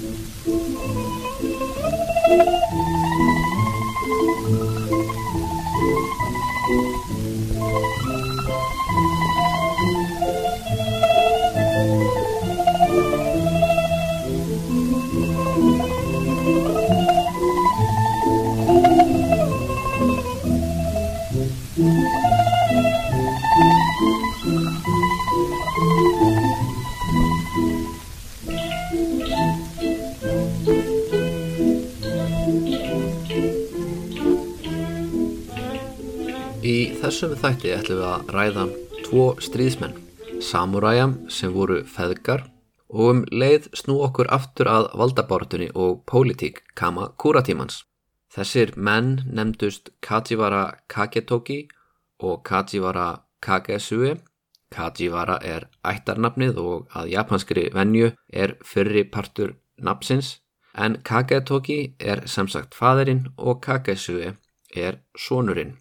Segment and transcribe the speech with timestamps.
[0.00, 0.20] Thank
[2.48, 2.57] you.
[37.18, 38.64] Þessum þætti ætlum við að ræða
[39.02, 39.94] tvo stríðsmenn,
[40.38, 42.44] samuræja sem voru feðgar
[42.92, 47.80] og um leið snú okkur aftur að valdabáratunni og pólitík kama kúratímans.
[48.30, 51.64] Þessir menn nefndust Kajiwara Kagetoki
[52.22, 53.08] og Kajiwara
[53.42, 54.14] Kagesue.
[54.70, 60.36] Kajiwara er ættarnafnið og að japanskri venju er fyrri partur nafnsins
[60.78, 64.36] en Kagetoki er sem sagt faderinn og Kagesue
[64.70, 65.74] er sonurinn.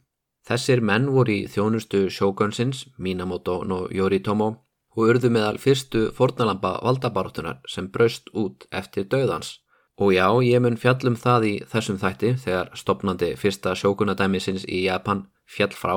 [0.48, 4.48] Þessir menn voru í þjónustu sjógönsins, Minamoto no Yoritomo
[4.95, 9.58] og urðu meðal fyrstu fornalampa valdabaróttunar sem braust út eftir döðans.
[10.00, 15.26] Og já, ég mun fjallum það í þessum þætti þegar stopnandi fyrsta sjókunadæmisins í Japan
[15.44, 15.95] fjall frá,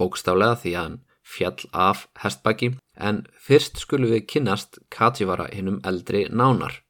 [0.00, 6.24] bókstálega því að hann fjall af hestbæki, en fyrst skulum við kynnast Kajiwara hinnum eldri
[6.30, 6.80] nánar.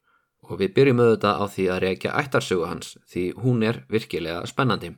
[0.45, 4.95] Og við byrjum auðvitað á því að reykja ættarsögu hans því hún er virkilega spennandi.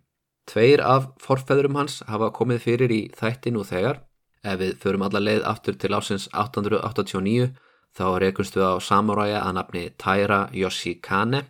[0.47, 3.99] Tveir af forfæðurum hans hafa komið fyrir í þætti nú þegar.
[4.47, 7.49] Ef við förum alla leið aftur til ásins 889
[7.97, 11.43] þá reykumst við á samuræja að nafni Taira Yoshikane.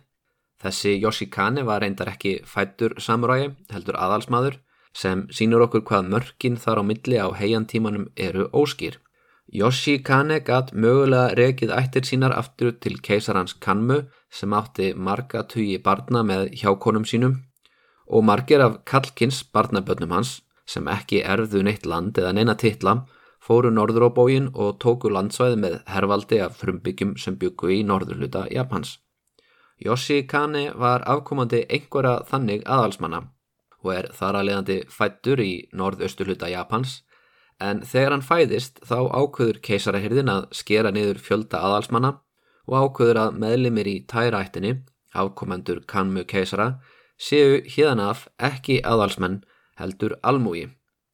[0.58, 4.58] Þessi Yoshikane var reyndar ekki fættur samuræja, heldur aðalsmaður,
[4.90, 8.98] sem sínur okkur hvað mörkin þar á milli á heiantímanum eru óskýr.
[9.54, 16.24] Yoshikane gatt mögulega rekið ættir sínar aftur til keisarans Kanmu sem átti marga tugi barna
[16.26, 17.38] með hjákonum sínum
[18.08, 23.02] og margir af kallkins barnabönnum hans sem ekki erðu neitt land eða neina titla
[23.44, 28.46] fóru norður á bógin og tóku landsvæði með hervaldi af frumbyggjum sem byggu í norðurluta
[28.52, 28.98] Japans.
[29.78, 33.22] Yoshi Kane var afkomandi einhverja þannig aðalsmanna
[33.84, 37.02] og er þar að leiðandi fættur í norðausturluta Japans
[37.62, 42.16] en þegar hann fæðist þá ákvöður keisarahyrðin að skera niður fjölda aðalsmanna
[42.68, 44.74] og ákvöður að meðlimir í tæraættinni,
[45.14, 46.74] afkomendur Kanmu keisara,
[47.18, 49.42] séu híðanaf ekki aðalsmenn
[49.78, 50.68] heldur almúi.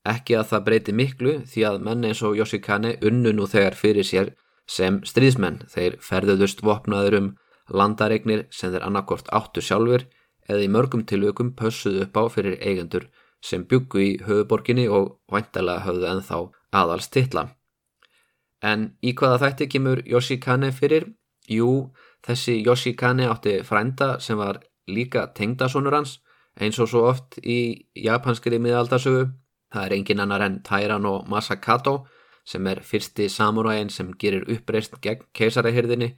[0.05, 4.05] Ekki að það breyti miklu því að menn eins og Yoshikane unnu nú þegar fyrir
[4.05, 4.35] sér
[4.69, 7.31] sem stríðsmenn þeir ferðuðust vopnaður um
[7.73, 10.05] landaregnir sem þeir annarkort áttu sjálfur
[10.49, 13.09] eða í mörgum tilvökum pössuðu upp á fyrir eigendur
[13.45, 16.41] sem byggu í höfuborginni og væntalega höfðu ennþá
[16.81, 17.49] aðals titla.
[18.65, 21.11] En í hvaða þætti kemur Yoshikane fyrir?
[21.49, 21.93] Jú,
[22.25, 26.19] þessi Yoshikane átti frænda sem var líka tengdasónur hans
[26.61, 29.31] eins og svo oft í japanskri miðaldarsögu.
[29.75, 32.05] Það er engin annar en Tairano Masakato
[32.47, 36.13] sem er fyrsti samuræin sem gerir uppreist gegn keisarahyrðinni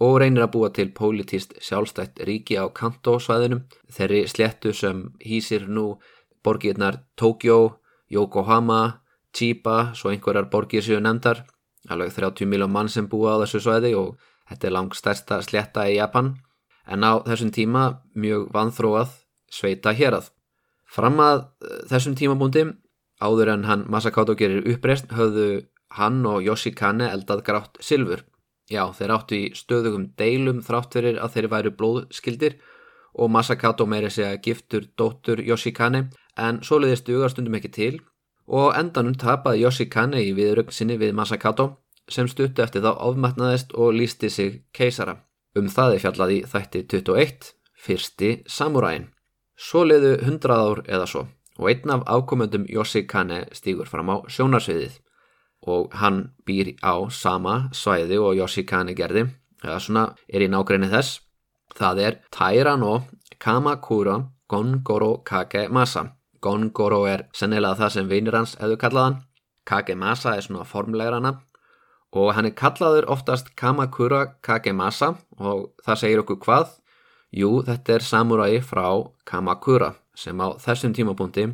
[0.00, 3.64] og reynir að búa til pólitist sjálfstætt ríki á Kanto-svæðinum.
[3.90, 5.98] Þeirri slettu sem hýsir nú
[6.44, 9.02] borgirnar Tokyo, Yokohama,
[9.32, 11.44] Chiba, svo einhverjar borgir séu nefndar.
[11.88, 14.16] Alveg 30 miljón mann sem búa á þessu svæði og
[14.48, 16.34] þetta er langt stærsta sletta í Japan
[16.86, 19.16] en á þessum tíma mjög vanþróað
[19.50, 20.30] sveita hérað.
[20.90, 22.64] Fram að eh, þessum tímabúndi,
[23.20, 25.66] áður en hann Masakato gerir uppreist, höfðu
[25.98, 28.24] hann og Yoshikane eldað grátt silfur.
[28.70, 32.60] Já, þeir áttu í stöðugum deilum þrátt fyrir að þeir væru blóðskildir
[33.18, 36.04] og Masakato meiri segja giftur dóttur Yoshikane
[36.38, 37.94] en svo leiði stugastundum ekki til
[38.46, 41.72] og endanum tapaði Yoshikane í viðrögn sinni við Masakato
[42.10, 45.18] sem stuttu eftir þá ofmatnaðist og lísti sig keisara.
[45.58, 49.08] Um það er fjallað í þætti 21, fyrsti samuræin.
[49.58, 51.26] Svo leiðu 100 ár eða svo
[51.60, 54.94] og einn af ákomendum Yoshikane stýgur fram á sjónarsviðið
[55.68, 59.26] og hann býr á sama svæði og Yoshikane gerði,
[59.60, 61.20] eða svona er í nákrenni þess.
[61.76, 62.94] Það er Tairano
[63.38, 64.16] Kamakura
[64.48, 66.06] Gongoro Kakemasa.
[66.40, 69.20] Gongoro er sennilega það sem vinir hans hefðu kallaðan.
[69.68, 71.44] Kakemasa er svona formlegra nafn
[72.12, 76.76] og hann er kallaður oftast Kamakura Kagemasa og það segir okkur hvað?
[77.30, 78.86] Jú, þetta er samuræi frá
[79.24, 81.46] Kamakura sem á þessum tímapunkti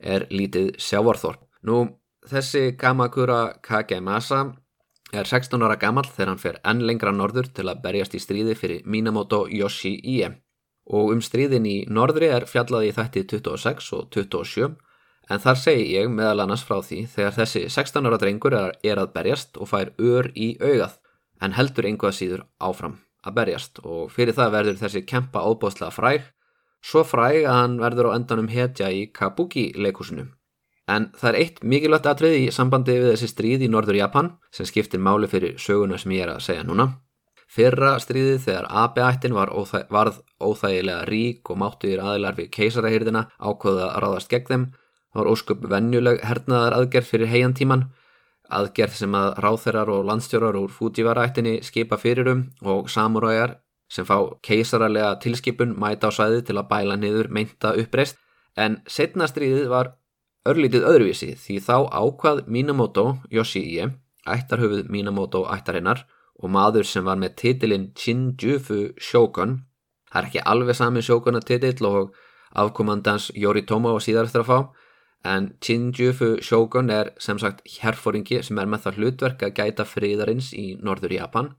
[0.00, 1.42] er lítið sjávarþorp.
[1.68, 1.84] Nú,
[2.24, 4.46] þessi Kamakura Kagemasa
[5.12, 8.54] er 16 ára gammal þegar hann fer enn lengra norður til að berjast í stríði
[8.56, 10.30] fyrir Minamoto Yoshie
[10.90, 14.70] og um stríðin í norðri er fjallað í þætti 26 og 27
[15.30, 19.12] En þar segi ég meðal annars frá því þegar þessi 16 ára drengur er, að
[19.14, 20.98] berjast og fær ör í augað
[21.40, 26.26] en heldur einhvað síður áfram að berjast og fyrir það verður þessi kempa óbóðslega fræg,
[26.82, 30.26] svo fræg að hann verður á endanum hetja í Kabuki leikusinu.
[30.90, 34.66] En það er eitt mikilvægt atrið í sambandi við þessi stríð í norður Japan sem
[34.66, 36.88] skiptir máli fyrir söguna sem ég er að segja núna.
[37.50, 43.88] Fyrra stríðið þegar AB-ættin var óþæ varð óþægilega rík og máttuðir aðilar við keisarahýrðina ákvöða
[43.90, 44.66] að ráðast gegn þeim.
[45.10, 47.86] Það var ósköp venjuleg hernaðar aðgerð fyrir heiantíman,
[48.50, 53.56] aðgerð sem að ráþerar og landstjórar úr Fujiwara-ættinni skipa fyrirum og samuræjar
[53.90, 54.16] sem fá
[54.46, 58.18] keisaralega tilskipun mæta á svæði til að bæla niður meinta uppreist.
[58.56, 59.94] En setna stríðið var
[60.46, 63.90] örlítið öðruvísi því þá ákvað Minamoto Yoshii,
[64.26, 66.06] ættarhöfuð Minamoto ættarinnar
[66.40, 69.60] og maður sem var með titilinn Shinjufu Shogun
[70.10, 72.14] það er ekki alveg sami Shoguna titill og
[72.60, 74.79] afkomandans Yoritomo og síðar eftir að fá
[75.24, 80.52] en Shinjufu Shogun er sem sagt herfóringi sem er með það hlutverk að gæta friðarins
[80.56, 81.50] í norður Japan.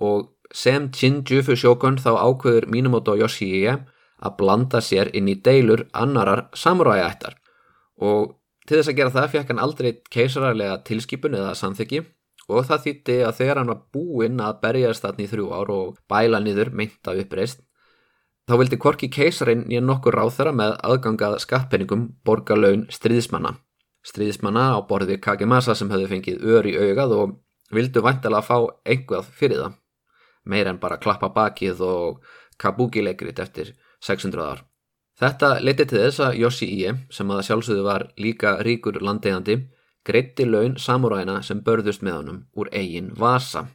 [0.00, 3.78] Og sem Shinjufu Shogun þá ákveður Minamoto Yoshie
[4.24, 7.36] að blanda sér inn í deilur annarar samuræættar
[8.04, 12.00] og til þess að gera það fekk hann aldrei keisararlega tilskipun eða samþyggi
[12.48, 16.00] og það þýtti að þegar hann var búinn að berjast þarna í þrjú ár og
[16.10, 17.62] bæla niður meinta uppreist
[18.48, 23.54] þá vildi Korki keisarin nýja nokkur ráþara með aðgangað skattpenningum borga laun stríðismanna.
[24.04, 27.38] Stríðismanna á borði Kagemasa sem höfðu fengið ör í augað og
[27.72, 29.78] vildu vantilega að fá einhvað fyrir það.
[30.44, 32.20] Meir en bara klappa bakið og
[32.60, 33.72] kabuki leikrit eftir
[34.04, 34.64] 600 ár.
[35.20, 39.60] Þetta leti til þess að Yoshi Ie sem að sjálfsögðu var líka ríkur landeigandi
[40.04, 43.68] greitti laun samuræna sem börðust með honum úr eigin vasa.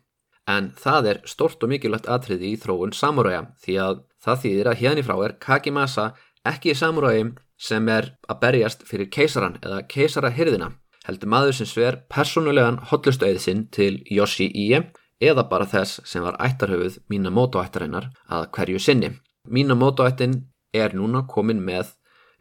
[0.49, 4.79] En það er stort og mikilvægt atriði í þróun samuræja því að það þýðir að
[4.81, 6.05] hérna í frá er Kakimasa
[6.49, 10.71] ekki samuræjum sem er að berjast fyrir keisaran eða keisarahyrðina
[11.05, 14.81] heldur maður sem sver personulegan hotlustöðið sinn til Yoshi Ie
[15.19, 19.11] eða bara þess sem var ættarhauð Minamoto ættarinnar að hverju sinni.
[19.47, 21.95] Minamoto ættin er núna komin með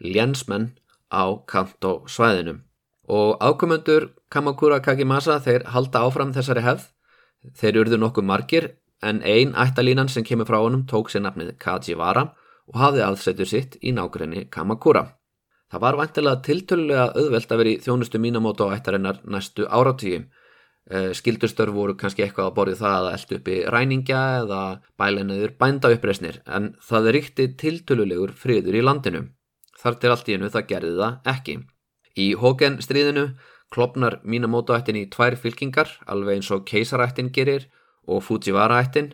[0.05, 0.71] lénsmenn
[1.11, 2.63] á Kanto svæðinum
[3.09, 6.89] og ákomendur Kamakura Kakimasa þeir halda áfram þessari hefð
[7.59, 8.69] þeir urðu nokkuð margir
[9.03, 12.25] en ein ættalínan sem kemur frá honum tók sér nafnið Kajiwara
[12.69, 15.05] og hafði aðsetur sitt í nákrenni Kamakura.
[15.69, 20.25] Það var vantilega tiltölulega auðvelt að veri þjónustu Minamoto ættarinnar næstu áratíum
[20.91, 24.63] eh, skildustörf voru kannski eitthvað að borði það að eldu uppi ræningja eða
[25.01, 29.27] bæleinaður bænda uppreysnir en það ríkti tiltölulegur friður í landinu.
[29.79, 31.59] Þar til allt í enu það gerði það ekki.
[32.19, 33.29] Í Hogan stríðinu
[33.75, 37.69] klopnar Minamoto-ættin í tvær fylkingar alveg eins og Keisarættin gerir
[38.09, 39.13] og Fujiwara-ættin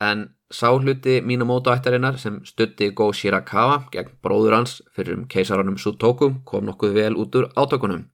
[0.00, 6.68] en sáhluti Minamoto-ættarinnar sem stutti Go Shirakawa gegn bróður hans fyrir um keisaranum Sutoku kom
[6.68, 8.06] nokkuð vel út úr átökunum.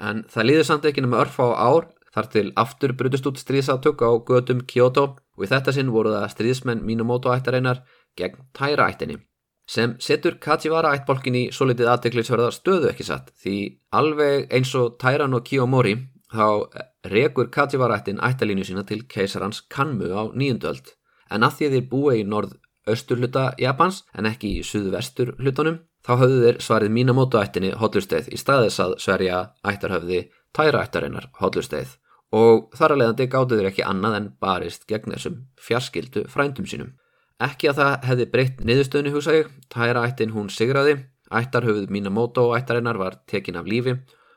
[0.00, 4.04] En það líður samt ekki nema örfa á ár þar til aftur brutust út stríðsátök
[4.04, 7.84] á gödum Kyoto og í þetta sinn voru það stríðsmenn Minamoto-ættarinnar
[8.18, 9.22] gegn Taira-ættinni
[9.68, 13.30] sem setur Kajiwara ættbolkin í svo litið aðteglisverða stöðu ekki satt?
[13.38, 13.56] Því
[13.94, 15.94] alveg eins og Tairan og Kiyomori
[16.32, 16.68] þá
[17.12, 20.94] rekur Kajiwara ættin ættalínu sína til keisarans Kanmu á nýjundöld
[21.32, 26.12] en að því þeir búi í norð-östur hluta Japans en ekki í suðu-vestur hlutunum þá
[26.18, 31.96] höfðu þeir svarið Minamoto ættinni hotlusteið í staðis að sverja ættarhöfði Taira ættarinnar hotlusteið
[32.36, 36.94] og þar að leiðandi gáttu þeir ekki annað en barist gegn þessum fjarskildu frændum sínum
[37.42, 40.92] Ekki að það hefði breytt niðurstöðinu hugsa ég, tæra ættin hún sigraði,
[41.34, 43.96] ættarhöfuð Minamoto ættarinnar var tekin af lífi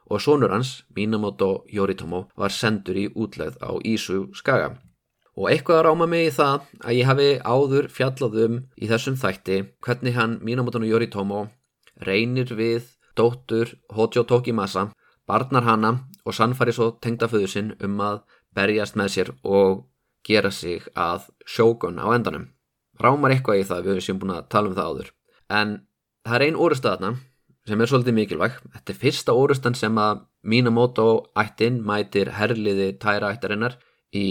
[0.09, 4.71] og sonur hans, Minamoto Yoritomo, var sendur í útlegð á Ísu skaga.
[5.37, 10.17] Og eitthvað ráma mig í það að ég hafi áður fjallaðum í þessum þætti hvernig
[10.17, 11.45] hann Minamoto Yoritomo
[12.01, 14.89] reynir við dóttur Hojo Tokimasa,
[15.27, 15.93] barnar hanna
[16.25, 18.23] og sannfari svo tengdaföðu sinn um að
[18.55, 19.85] berjast með sér og
[20.25, 22.54] gera sig að sjókun á endanum
[23.01, 25.09] rámar eitthvað í það við hefum búin að tala um það áður.
[25.49, 25.73] En
[26.25, 27.11] það er einn orðstæðna
[27.65, 28.57] sem er svolítið mikilvæg.
[28.75, 31.07] Þetta er fyrsta orðstæðan sem að Minamoto
[31.41, 33.79] ættin mætir herliði tæra ættarinnar
[34.15, 34.27] í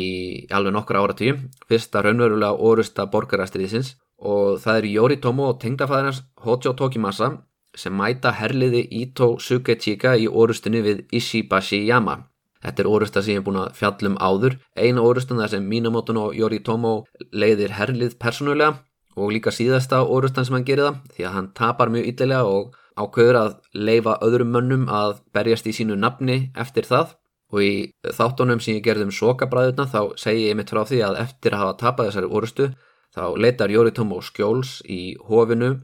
[0.54, 1.36] alveg nokkra áratíu
[1.68, 3.94] fyrsta raunverulega orðstæða borgarastriðisins
[4.24, 7.32] og það er Yoritomo og tengdafæðinars Hojo Tokimasa
[7.76, 12.20] sem mæta herliði Ito Sukechika í orðstunni við Ishibashi Yama
[12.64, 14.56] Þetta er orusta sem ég er búin að fjallum áður.
[14.74, 16.94] Einu orustan þar sem Minamoto og Yoritomo
[17.32, 18.78] leiðir herlið persónulega
[19.14, 22.72] og líka síðasta orustan sem hann gerir það því að hann tapar mjög yllilega og
[22.98, 27.14] ákveður að leifa öðrum mönnum að berjast í sínu nafni eftir það
[27.54, 27.74] og í
[28.16, 31.62] þáttunum sem ég gerði um sokabræðuna þá segi ég mitt frá því að eftir að
[31.62, 32.68] hafa tapað þessari orustu
[33.14, 35.76] þá leitar Yoritomo skjóls í hofinu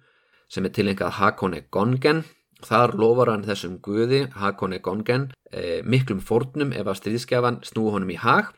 [0.51, 2.25] sem er tilengað Hakone Gongen
[2.67, 8.11] Þar lofar hann þessum guði, Hakone Gongen, eh, miklum fórnum ef að stríðskjafan snúi honum
[8.11, 8.53] í hag.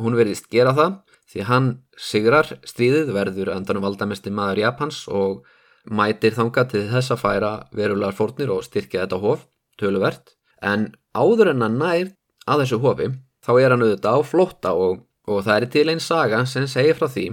[0.00, 1.00] Hún verðist gera það
[1.32, 1.66] því hann
[1.96, 5.44] sigrar stríðið verður andanum valdamesti maður Japans og
[5.84, 9.46] mætir þanga til þess að færa verulegar fórnir og styrkja þetta hof,
[9.80, 12.12] töluvert en áður en hann nær
[12.46, 13.08] að þessu hofi
[13.42, 16.98] þá er hann auðvitað á flotta og, og það er til einn saga sem segir
[16.98, 17.26] frá því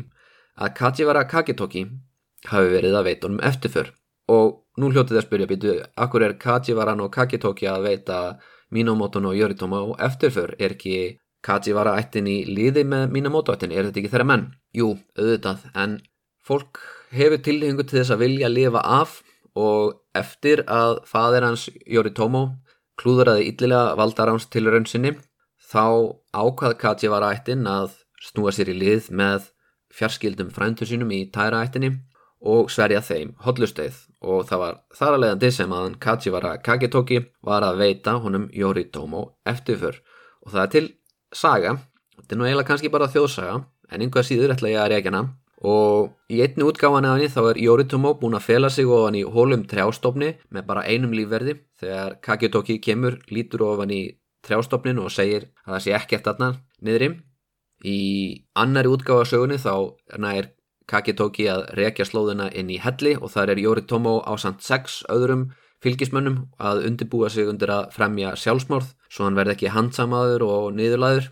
[0.60, 1.86] að Kajivara Kakitoki
[2.50, 3.94] hafi verið að veitunum eftirför
[4.32, 8.20] og nú hljótið að spyrja býtu, akkur er Kajivaran og Kakitoki að veita
[8.72, 14.02] Minamoton og Yoritomo eftirför, er ekki Kajivara ættin í liði með Minamoto ættin, er þetta
[14.02, 14.46] ekki þeirra menn?
[14.76, 16.00] Jú, auðvitað, en
[16.46, 16.82] fólk
[17.16, 19.20] hefur tilhengu til þess að vilja lifa af
[19.60, 22.44] og eftir að fadir hans Yoritomo
[23.00, 25.16] klúðuraði yllilega valdaráns til raunsinni,
[25.60, 29.50] þá ákvað Kajivara ættin að snúa sér í lið með
[29.96, 31.96] fjarskildum fræntu sínum í tæra ættinni
[32.40, 37.66] og sverja þeim hotlusteið og það var þar að leiðandi sem að Kajivara Kagetoki var
[37.68, 40.00] að veita honum Yoritomo eftirför.
[40.46, 40.86] Og það er til
[41.36, 41.76] saga,
[42.18, 45.24] þetta er nú eiginlega kannski bara þjóðsaga en einhver síður ætla ég að reykjana
[45.60, 49.66] og í einni útgáfan eða þá er Yoritomo búin að fela sig ofan í hólum
[49.68, 51.58] trjástofni með bara einum lífverði.
[51.80, 54.04] Þegar Kagetoki kemur lítur ofan í
[54.48, 57.12] trjástofnin og segir að það sé ekkert aðna niðri.
[57.84, 58.00] Í
[58.60, 59.74] annari útgáfa sögunni þá
[60.32, 60.50] er
[60.90, 65.04] Kakitóki að rekja slóðina inn í helli og þar er Jóri Tómó á samt sex
[65.10, 65.52] öðrum
[65.84, 71.30] fylgismönnum að undibúa sig undir að fremja sjálfsmórð svo hann verði ekki handsamaður og niðurlaður.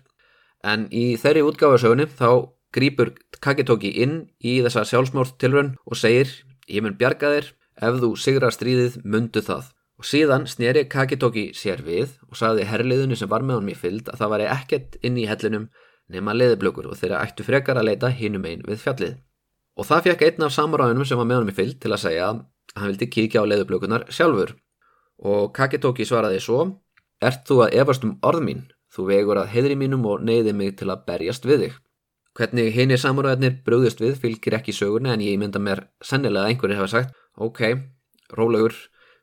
[0.64, 2.30] En í þeirri útgáðarsögunni þá
[2.74, 6.32] grýpur Kakitóki inn í þessa sjálfsmórð tilrönn og segir
[6.68, 7.50] ég mun bjarga þér,
[7.86, 9.68] ef þú sigrar stríðið mundu það.
[9.98, 14.10] Og síðan sneri Kakitóki sér við og sagði herliðinu sem var með honum í fylld
[14.12, 15.70] að það væri ekkert inn í hellinum
[16.08, 19.16] nema leðiblökur og þeirra ættu frekar að leita hinum einn við fjallið.
[19.78, 22.28] Og það fekk einn af samuræðunum sem var með honum í fylg til að segja
[22.32, 22.42] að
[22.74, 24.56] hann vildi kíkja á leðublökunar sjálfur.
[25.18, 26.66] Og Kakitóki svaraði svo,
[27.18, 28.60] Ert þú að efast um orð mín?
[28.94, 31.72] Þú vegur að heðri mínum og neyði mig til að berjast við þig.
[32.38, 36.76] Hvernig henni samuræðinir brúðist við fylgir ekki sögurni en ég mynda mér sennilega að einhverju
[36.78, 37.62] hefa sagt, ok,
[38.38, 38.76] rólegur,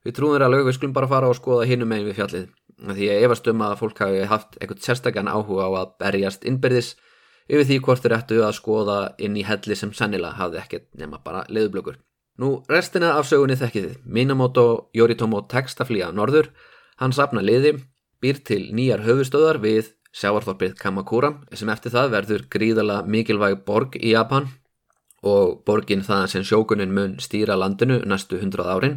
[0.04, 2.50] við trúum þér alveg, við skulum bara fara og skoða hinnum megin við fjallið.
[2.92, 6.92] Því ég efast um að fólk hafi haft eitthvað sérstaklega áhuga á að berjast innbyrðis
[7.50, 11.22] yfir því hvort þeir ættu að skoða inn í helli sem sannilega hafði ekkert nema
[11.24, 12.00] bara leiðublökur.
[12.42, 14.00] Nú, restina af sögunni þekkið þið.
[14.06, 14.66] Minamoto
[14.98, 16.50] Yoritomo tekst að flýja norður,
[17.00, 17.78] hann sapna liði,
[18.20, 24.14] býr til nýjar höfustöðar við sjáarþorpið Kamakura sem eftir það verður gríðala mikilvæg borg í
[24.14, 24.48] Japan
[25.26, 28.96] og borgin það sem sjókunin mun stýra landinu næstu hundrað árin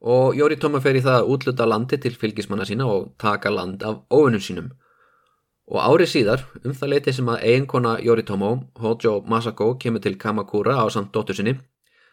[0.00, 4.02] og Yoritomo fer í það að útluta landi til fylgismanna sína og taka land af
[4.12, 4.68] óvinnum sínum
[5.68, 10.78] Og árið síðar, um það leiti sem að eiginkona Yoritomo, Hojo Masako, kemur til Kamakura
[10.80, 11.58] á samt dóttur sinni,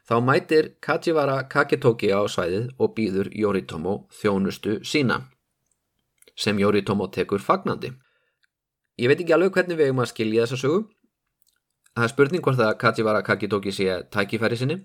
[0.03, 5.21] þá mætir Kajivara Kaketoki á svæðið og býður Yoritomo þjónustu sína,
[6.35, 7.93] sem Yoritomo tekur fagnandi.
[8.99, 10.83] Ég veit ekki alveg hvernig við eigum að skilja þessa sögu.
[11.95, 14.81] Það er spurning hvort að Kajivara Kaketoki sé tækifæri sinni.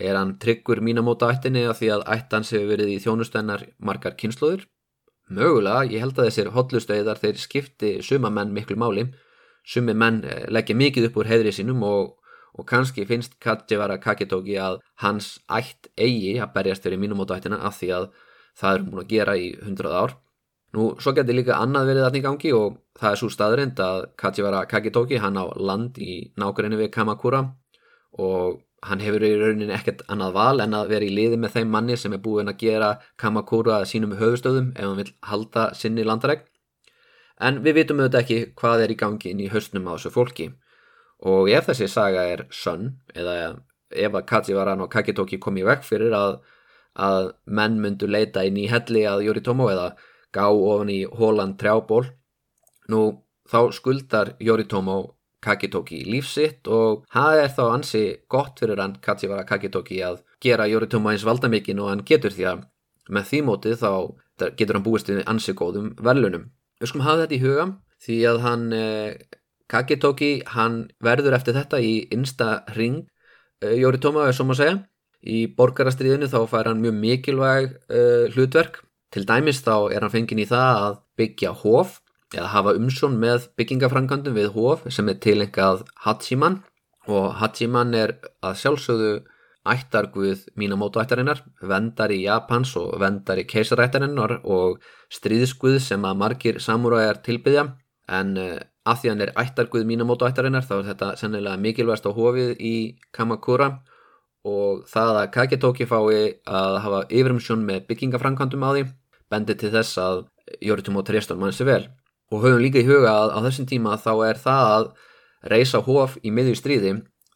[0.00, 4.64] Er hann tryggur mínamóta ættinni að því að ættans hefur verið í þjónustennar margar kynnslóður?
[5.34, 9.08] Mögulega, ég held að þessir hotlustöðar þeir skipti suma menn miklu máli.
[9.66, 12.12] Sumi menn eh, leggja mikið upp úr heðri sínum og,
[12.54, 17.90] og kannski finnst Katjevara Kakitóki að hans ætt eigi að berjast fyrir mínumótaættina af því
[17.98, 18.10] að
[18.60, 20.14] það er múin að gera í hundrað ár.
[20.74, 24.06] Nú, svo getur líka annað verið þarna í gangi og það er svo staðrind að
[24.20, 27.44] Katjevara Kakitóki hann á land í nákvæmni við Kamakura
[28.18, 31.70] og hann hefur í rauninni ekkert annað val en að vera í liði með þeim
[31.72, 36.44] manni sem er búin að gera Kamakura sínum höfustöðum ef hann vil halda sinni landaregn.
[37.40, 40.50] En við vitum auðvitað ekki hvað er í gangi inn í höstnum á þessu fólki.
[41.24, 43.56] Og ef þessi saga er sönn, eða
[43.90, 46.38] ef að Kajivaran og Kakitoki komi vekk fyrir að,
[46.94, 49.94] að menn myndu leita inn í helli að Yoritomo eða
[50.34, 52.04] gá ofan í Hóland trjából,
[52.90, 53.02] nú
[53.50, 55.13] þá skuldar Yoritomo
[55.44, 61.12] Kakitoki lífsitt og það er þá ansi gott fyrir hann Katsivara Kakitoki að gera Yoritomo
[61.12, 62.64] eins valdamikinn og hann getur því að
[63.12, 63.90] með því mótið þá
[64.58, 66.48] getur hann búist við ansi góðum verðlunum.
[66.80, 67.66] Við skulum hafa þetta í huga
[68.04, 69.10] því að hann eh,
[69.70, 73.04] Kakitoki hann verður eftir þetta í innsta ring
[73.64, 74.80] eh, Yoritomo er som að segja.
[75.24, 78.82] Í borgarastriðinu þá fær hann mjög mikilvæg uh, hlutverk.
[79.08, 81.94] Til dæmis þá er hann fengin í það að byggja hóf
[82.34, 86.60] eða hafa umsjón með byggingafrankandum við hóf sem er tilengað Hachiman.
[87.10, 89.14] Og Hachiman er að sjálfsögðu
[89.64, 96.60] ættarguð Minamoto ættarinnar, vendar í Japans og vendar í keisarættarinnar og stríðsguð sem að margir
[96.60, 97.64] samúræðar tilbyðja
[98.12, 102.12] en eh, að því hann er ættarguð Minamoto ættarinnar þá er þetta sennilega mikilvægast á
[102.12, 102.76] hófið í
[103.16, 103.78] Kamakura.
[104.44, 108.82] Og það að Kaketoki fái að hafa yfirumsjón með byggingafrankandum á því
[109.32, 110.26] bendi til þess að
[110.60, 111.84] Yoritomo Treston mann sér vel
[112.34, 114.88] og höfum líka í huga að á þessum tíma þá er það að
[115.54, 116.94] reysa hóf í miðju stríði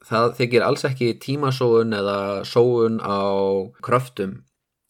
[0.09, 3.21] það þykir alls ekki tímasóun eða sóun á
[3.85, 4.39] kröftum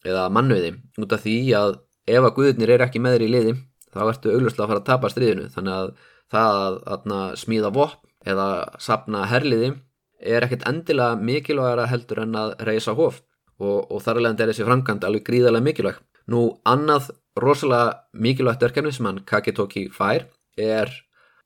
[0.07, 3.55] eða mannöði út af því að ef að guðurnir er ekki með þér í liði
[3.93, 5.47] þá ertu auglustlega að fara að tapa stríðinu.
[5.55, 5.93] Þannig að
[6.33, 6.79] það að,
[7.19, 8.49] að smíða vopn eða
[8.83, 9.73] sapna herliði
[10.19, 13.23] er ekkert endilega mikilvægara heldur en að reysa hóf
[13.59, 16.01] og, og þar alveg er þessi framkvæmd alveg gríðarlega mikilvæg.
[16.29, 17.13] Nú annað
[17.43, 20.27] rosalega mikilvægt örkefni sem hann Kaketoki fær
[20.59, 20.93] er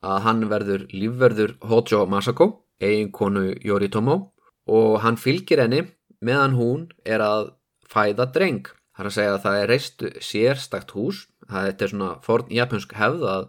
[0.02, 2.48] að hann verður lífverður Hojo Masako,
[2.82, 4.18] eigin konu Yoritomo
[4.66, 5.84] og hann fylgir henni
[6.22, 7.52] meðan hún er að
[7.90, 8.66] fæða dreng.
[8.92, 12.92] Það er að segja að það er reist sérstakt hús, það er svona forn japansk
[12.98, 13.48] hefð að,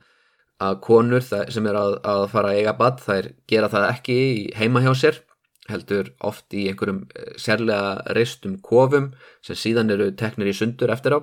[0.64, 4.18] að konur sem er að, að fara að eiga bad þær gera það ekki
[4.58, 5.22] heima hjá sér
[5.70, 9.12] heldur oft í einhverjum eh, sérlega reistum kofum
[9.46, 11.20] sem síðan eru teknir í sundur eftir á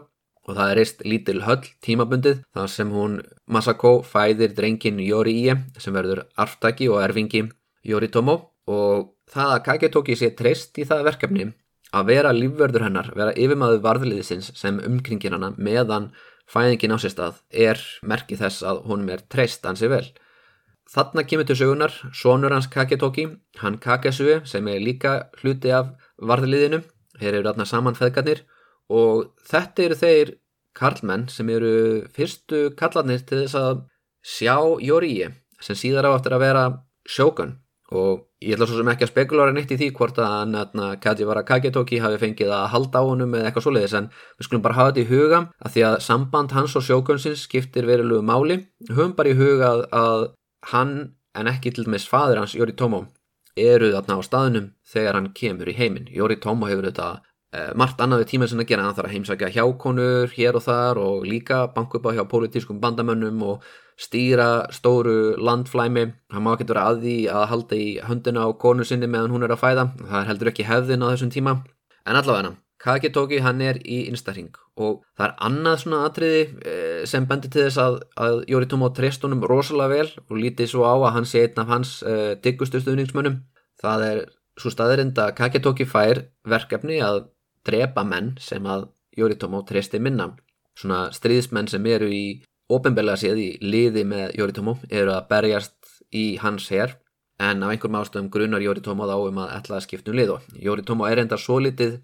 [0.49, 3.19] og það er reist lítil höll tímabundið þar sem hún
[3.51, 7.45] Masako fæðir drengin Yori Ie sem verður arftaki og erfingi
[7.87, 8.37] Yoritomo
[8.71, 11.51] og það að Kagetoki sé treyst í það verkefni
[11.91, 16.11] að vera lífverður hennar, vera yfirmaður varðliðisins sem umkringir hana meðan
[16.51, 20.05] fæðingin á sér stað er merkið þess að honum er treyst ansi vel.
[20.91, 23.29] Þarna kemur til sögunar sonur hans Kaketoki,
[23.63, 26.83] hann Kakesue sem er líka hluti af varðliðinu,
[27.21, 28.43] hér eru þarna saman feðgarnir
[28.91, 30.35] og þetta eru þeir
[30.77, 31.73] karlmenn sem eru
[32.15, 33.83] fyrstu kallarnir til þess að
[34.23, 35.33] sjá Jóriði
[35.63, 36.65] sem síðar á eftir að vera
[37.09, 37.59] sjókun
[37.91, 41.43] og ég ætla svo sem ekki að spekulóra neitt í því hvort að hann Kajivara
[41.47, 44.93] Kagetoki hafi fengið að halda á honum eða eitthvað svoleiðis en við skulum bara hafa
[44.93, 48.61] þetta í huga að því að samband hans og sjókunsins skiptir verilegu máli.
[48.89, 50.29] Höfum bara í huga að,
[50.71, 50.95] hann
[51.35, 53.09] en ekki til dæmis fadur hans Jóri Tómo
[53.59, 56.09] eru þarna á staðunum þegar hann kemur í heiminn.
[56.15, 57.11] Jóri Tómo hefur þetta
[57.75, 58.87] margt annað við tíma sem að gera.
[58.87, 62.79] Hann þarf að heimsækja hjákonur hér og þar og líka banku upp á hjá pólitískum
[62.83, 63.67] bandamönnum og
[64.01, 66.07] stýra stóru landflæmi.
[66.31, 69.45] Hann má ekki vera að því að halda í höndina á konu sinni meðan hún
[69.47, 69.87] er að fæða.
[70.01, 71.57] Það er heldur ekki hefðin á þessum tíma.
[72.07, 77.27] En allavega Kagetóki hann er í instaring og það er annað svona atriði eh, sem
[77.29, 81.13] bendir til þess að, að Yoritomo treyst honum rosalega vel og lítið svo á að
[81.19, 83.43] hann sé einn af hans uh, diggustu stuðningsmönnum.
[83.81, 84.23] Það er
[84.61, 87.27] svo staðirind að Kagetóki fær verkefni að
[87.67, 90.31] drepa menn sem að Yoritomo treysti minna
[90.79, 92.25] svona stríðismenn sem eru í
[92.71, 96.97] ofinbeglega séð í liði með Yoritomo eru að berjast í hans herr
[97.41, 100.49] en af einhverjum ástöðum grunar Yoritomo þá um að ætla að skipta um lið og
[100.57, 102.01] Yoritomo er enda svo litið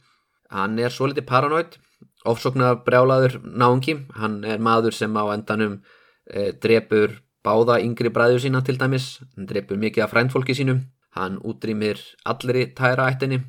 [0.50, 1.78] hann er svo litið paranoid
[2.26, 3.96] ofsoknar brjálaður náungi.
[4.18, 5.78] Hann er maður sem á endanum
[6.26, 10.82] e, drefur báða yngri bræðu sína til dæmis, hann drefur mikið af fræntfólki sínum,
[11.14, 13.44] hann útrýmir allri tæra ættinni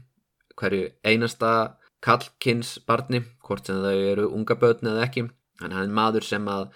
[0.57, 5.27] hverju einasta kallkins barni, hvort sem þau eru unga börn eða ekki,
[5.61, 6.69] hann er maður sem að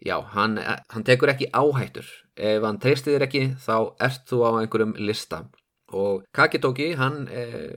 [0.00, 2.08] já, hann, hann tekur ekki áhættur.
[2.40, 5.44] Ef hann treystir þér ekki þá ert þú á einhverjum lista.
[5.92, 7.76] Og Kakitoki hann eh,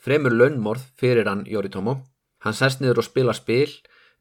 [0.00, 1.98] fremur launmorð fyrir hann Yoritomo.
[2.44, 3.68] Hann sest niður og spila spil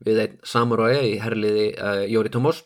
[0.04, 2.64] við einn samuræja í herliði eh, Yoritomos.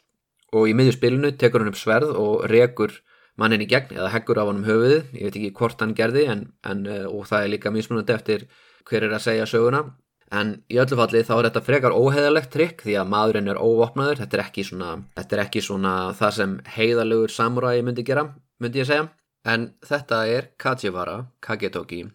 [0.52, 2.98] Og í miðjurspilinu tekur hann upp sverð og rekur
[3.40, 5.14] mannin í gegn eða heggur af hann um höfuðið.
[5.16, 8.48] Ég veit ekki hvort hann gerði en, en, eh, og það er líka mismunandi eftir
[8.88, 9.86] hver er að segja söguna
[10.32, 14.22] En í öllu falli þá er þetta frekar óheðalegt trikk því að maðurinn er óvopnaður,
[14.22, 18.30] þetta er ekki svona, er ekki svona það sem heiðalegur samuræi myndi gera,
[18.64, 19.10] myndi ég segja.
[19.44, 22.06] En þetta er Kajivara Kagetoki,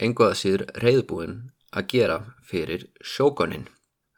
[0.00, 1.36] einhverða síður reyðbúinn
[1.76, 2.18] að gera
[2.48, 3.68] fyrir sjókonin.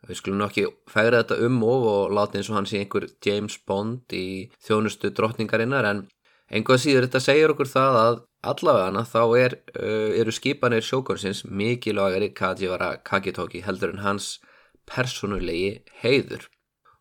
[0.07, 3.59] Við skulum nokkið færa þetta um og og láta eins og hann sé einhver James
[3.67, 6.05] Bond í þjónustu drottningarinnar en
[6.51, 12.33] einhverða síður þetta segir okkur það að allavega þá er, uh, eru skipanir sjókonsins mikilvægari
[12.35, 14.41] Kajivara Kagetoki heldur en hans
[14.87, 16.49] personulegi heiður.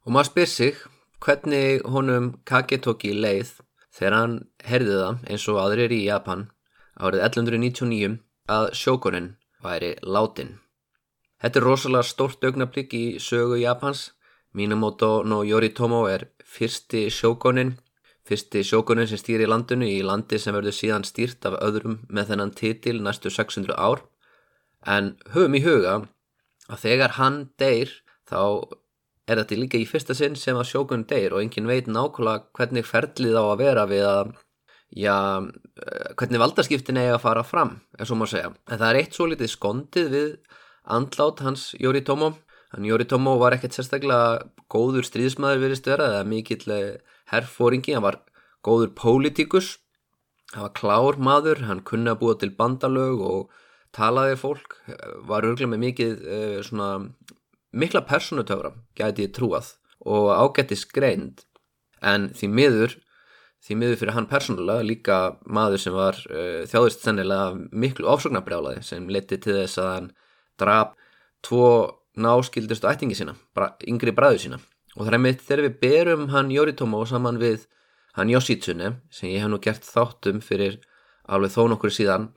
[0.05, 0.81] Og maður spyr sig
[1.21, 3.59] hvernig honum Kagetoki leið
[3.91, 6.47] þegar hann herði það eins og aðrir í Japan
[7.01, 8.17] árið 1199
[8.51, 10.57] að sjókonin væri látin.
[11.41, 14.11] Þetta er rosalega stórt augnablík í sögu Japans.
[14.53, 17.77] Minamoto no Yoritomo er fyrsti sjókonin
[18.27, 22.53] Fyrsti sjókunin sem stýri landinu í landi sem verður síðan stýrt af öðrum með þennan
[22.57, 24.03] titil næstu 600 ár
[24.85, 25.95] en höfum í huga
[26.69, 27.91] að þegar hann deyr
[28.29, 28.69] þá
[29.29, 32.87] er þetta líka í fyrsta sinn sem að sjókunin deyr og engin veit nákvæmlega hvernig
[32.87, 34.31] ferlið á að vera við að
[34.91, 38.53] já, eh, hvernig valdaskiptin eigi að fara fram, er svo maður að segja.
[38.67, 40.29] En það er eitt svo litið skondið við
[40.85, 42.35] andlát hans Jóri Tómo.
[42.71, 46.99] Hann Jóri Tómo var ekkert sérstaklega góður stríðsmaður virðist vera eða mikill
[47.31, 48.21] herrfóringi, hann var
[48.65, 49.75] góður pólitíkus,
[50.53, 53.61] hann var klár maður, hann kunni að búa til bandalög og
[53.95, 54.77] talaði fólk,
[55.27, 56.89] var örglega með mikið uh, svona
[57.71, 61.45] mikla personutöfra, gæti ég trúað og ágætti skreind,
[62.01, 62.97] en því miður
[63.61, 69.09] því miður fyrir hann persónulega líka maður sem var uh, þjáðist sennilega miklu ofsóknarbrjálaði sem
[69.13, 70.11] leti til þess að hann
[70.61, 70.95] draf
[71.45, 71.67] tvo
[72.21, 74.59] náskildustu ættingi sína, bra, yngri bræðu sína
[74.97, 77.67] og það er mitt þegar við berum hann Yoritomo saman við
[78.17, 80.79] hann Yoshitsune sem ég hef nú gert þáttum fyrir
[81.31, 82.31] alveg þó nokkur síðan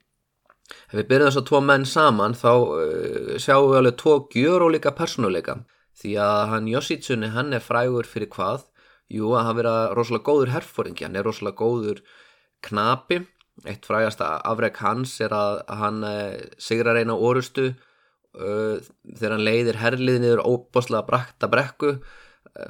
[0.89, 4.67] ef við berum þess að tvo menn saman þá uh, sjáum við alveg tvo gjör
[4.67, 5.59] og líka persónuleika.
[5.95, 8.67] Því að hann Yoshitsune hann er frægur fyrir hvað?
[9.13, 12.01] Jú, að hann vera rosalega góður herfóringi, hann er rosalega góður
[12.65, 13.21] knapi,
[13.69, 18.81] eitt frægasta afreg hans er að hann eh, sigrar eina orustu uh,
[19.13, 21.99] þegar hann leiðir herliði niður óbáslega brakta brekku.
[22.01, 22.24] uh,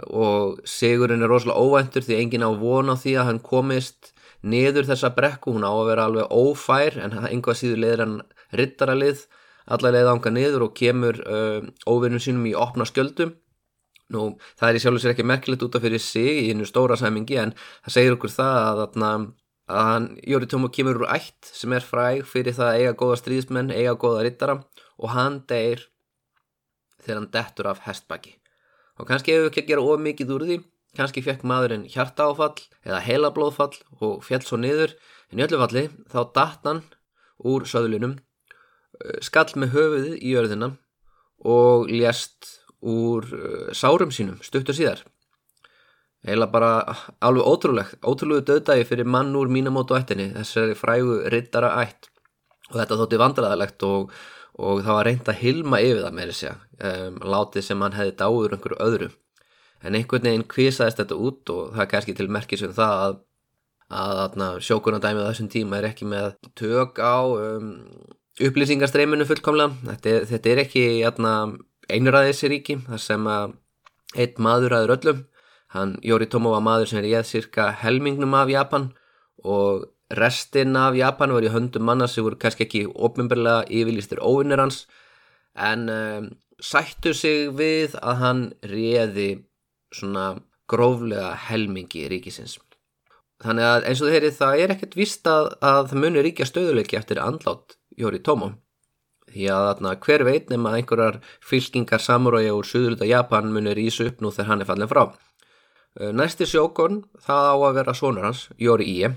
[0.08, 4.12] og sigurinn er rosalega óvæntur því enginn á vona því að hann komist
[4.44, 8.18] niður þessa brekku, hún á að vera alveg ófær en einhvað síður leiðir hann
[8.56, 9.24] rittaralið,
[9.64, 13.32] alla leiða ánga niður og kemur uh, óvinnum sínum í opna skjöldum
[14.12, 16.66] Nú, það er í sjálf og sér ekki merkilegt út af fyrir sig í einu
[16.68, 19.24] stóra sæmingi en það segir okkur það að, að,
[19.72, 23.72] hann, Jóri Tómo kemur úr ætt sem er fræg fyrir það að eiga góða stríðismenn,
[23.72, 24.58] eiga góða rittara
[25.00, 25.86] og hann deyr
[27.00, 28.36] þegar hann dettur af hestbaki.
[29.00, 30.58] Og kannski hefur ekki að gera of mikið úr því,
[30.94, 34.94] kannski fekk maðurinn hjarta áfall eða heila blóðfall og fjall svo niður,
[35.32, 36.84] en í öllu falli þá datt hann
[37.42, 38.18] úr söðlunum,
[39.24, 40.70] skall með höfuðið í örðina
[41.44, 45.02] og lést úr uh, sárum sínum stuttur síðar.
[46.24, 52.08] Heila bara alveg ótrúlegt ótrúlegu döðdagi fyrir mann úr mínamótu ættinni þessari frægu rittara ætt
[52.70, 54.14] og þetta þótti vandræðalegt og,
[54.54, 56.50] og það var reynd að hilma yfir það með þessi
[56.88, 59.08] um, látið sem hann hefði dáður einhverju öðru.
[59.84, 63.16] En einhvern veginn kvisaðist þetta út og það er kannski til merkis um það að,
[64.44, 67.74] að sjókunardæmið á þessum tíma er ekki með tök á um,
[68.40, 69.74] upplýsingarstreiminu fullkomlega.
[69.90, 71.34] Þetta, þetta er ekki jæna,
[71.92, 73.56] einræðisríki þar sem að
[74.14, 75.24] einn maður aður öllum.
[75.74, 78.92] Hann Yoritomo var maður sem er ég cirka helmingnum af Japan
[79.42, 84.62] og restin af Japan var í höndum manna sem voru kannski ekki ofnbjörnlega yfirlýstir óvinnir
[84.62, 84.84] hans
[85.54, 86.28] en um,
[86.62, 89.28] sættu sig við að hann réði
[89.94, 90.34] svona
[90.70, 92.58] gróflega helmingi ríkisins.
[93.44, 96.98] Þannig að eins og þeirri það er ekkert vist að, að það munir ríkja stöðuleiki
[96.98, 98.54] eftir andlátt Yoritomo
[99.34, 104.22] því að þarna, hver veit nema einhverjar fylkingar samuræja úr Suðurluta Japan munir ísu upp
[104.22, 105.04] nú þegar hann er fallin frá.
[105.94, 109.12] Næsti sjókon það á að vera sonur hans, Jóri Íe,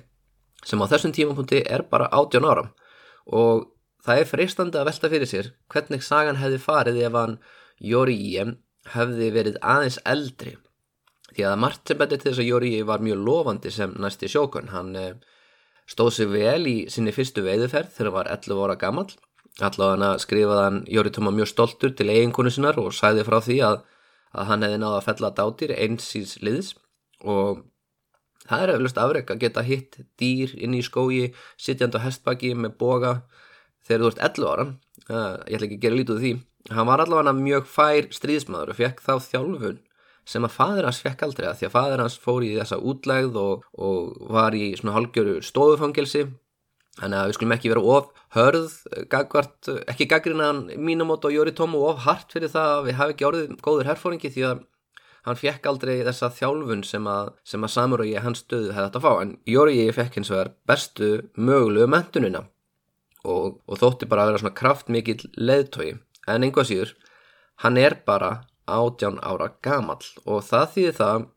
[0.67, 2.71] sem á þessum tímapunkti er bara 18 áram
[3.39, 3.67] og
[4.06, 7.38] það er freistandi að velta fyrir sér hvernig sagan hefði farið ef hann
[7.91, 8.45] Jóri Íe
[8.93, 10.56] hefði verið aðeins eldri.
[11.36, 14.30] Því að margt sem betur til þess að Jóri Íe var mjög lofandi sem næsti
[14.32, 14.71] sjókon.
[14.71, 15.19] Hann eh,
[15.91, 19.10] stóð sig vel í sinni fyrstu veiðuferð þegar hann var 11 ára gammal
[19.58, 23.80] Allavega skrifaði hann Jóritóma mjög stoltur til eiginkonu sinnar og sæði frá því að,
[24.38, 26.73] að hann hefði náða að fella dátýr eins síns liðs
[27.25, 27.63] og
[28.49, 32.77] það er eflust afreg að geta hitt dýr inn í skógi, sittjand á hestbaki með
[32.81, 33.13] boga
[33.88, 34.67] þegar þú ert 11 ára,
[35.07, 36.33] uh, ég ætla ekki að gera lítið því,
[36.75, 39.83] hann var allavega mjög fær stríðsmaður og fekk þá þjálfun
[40.27, 43.39] sem að fadir hans fekk aldrei að því að fadir hans fór í þessa útlegð
[43.39, 46.25] og, og var í svona halgjöru stofufangelsi.
[46.97, 48.73] Þannig að við skulum ekki vera of hörð,
[49.12, 53.27] gagvart, ekki gaggrinan mínumót og Jóri Tómu of hart fyrir það að við hafi ekki
[53.29, 54.63] orðið góður herfóringi því að
[55.28, 59.02] hann fekk aldrei þessa þjálfun sem að, að Samur og ég hans stöðu hefði þetta
[59.02, 59.13] að fá.
[59.24, 62.46] En Jóri fekk hins vegar bestu mögulegu mentunina
[63.28, 65.98] og, og þótti bara að vera svona kraftmikill leðtogi.
[66.28, 66.94] En einhvað síður,
[67.63, 71.28] hann er bara átján ára gamal og það þýðir það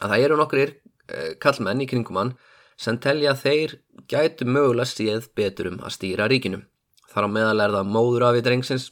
[0.00, 2.34] að það eru nokkur eh, kallmenn í kringum hann
[2.80, 3.78] sem telja þeir
[4.10, 6.64] gætu mögulega séð betur um að stýra ríkinu.
[7.10, 8.88] Þar á meðal er það móður af í drengsins,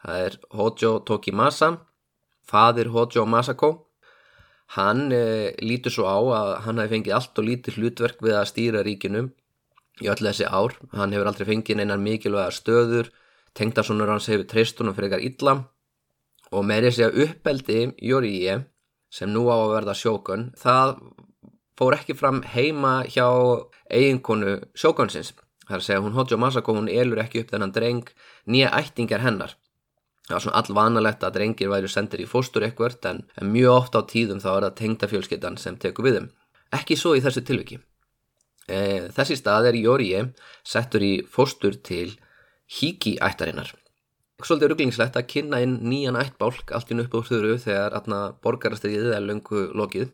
[0.00, 1.74] það er Hojo Tokimasa,
[2.50, 3.70] fadir Hojo Masako.
[4.76, 8.50] Hann e, lítur svo á að hann hefði fengið allt og lítið hlutverk við að
[8.52, 9.24] stýra ríkinu
[10.00, 10.76] í öll þessi ár.
[10.94, 13.10] Hann hefur aldrei fengið einar mikilvæga stöður,
[13.58, 15.56] tengdarsonur hans hefur treystunum fyrir ykkar illa
[16.50, 18.60] og með þessi að uppeldi Jóriíi
[19.10, 20.96] sem nú á að verða sjókun, það
[21.78, 23.26] fór ekki fram heima hjá
[23.90, 25.32] eiginkonu sjókonsins.
[25.66, 28.10] Það er að segja hún Hojo Masako hún elur ekki upp þennan dreng
[28.50, 29.54] nýja ættingar hennar.
[30.30, 33.98] Það var svona allvanalegt að drengir væri sendir í fóstur ekkert en, en mjög ofta
[33.98, 36.28] á tíðum þá er það tengdafjölskyttan sem tekur við þeim.
[36.78, 37.80] Ekki svo í þessu tilviki.
[38.70, 38.78] E,
[39.10, 40.20] þessi stað er Jóriði
[40.62, 42.12] settur í fóstur til
[42.70, 43.72] Hiki ættarinnar.
[44.38, 47.98] Svolítið rugglingslegt að kynna inn nýjan ættbálk allt inn upp úr þurru þegar
[48.46, 50.12] borgarastriðið er löngu lokið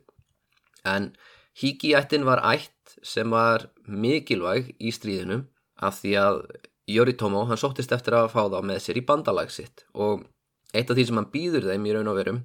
[0.88, 1.12] en
[1.60, 5.42] Híkiættin var ætt sem var mikilvæg í stríðinu
[5.76, 6.40] af því að
[6.86, 10.26] Yoritomo hann sóttist eftir að fá þá með sér í bandalag sitt og
[10.72, 12.42] eitt af því sem hann býður þeim í raun og verum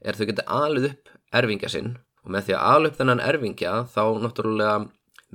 [0.00, 4.02] er þau geta alveg upp erfingja sinn og með því að alveg þennan erfingja þá
[4.24, 4.76] náttúrulega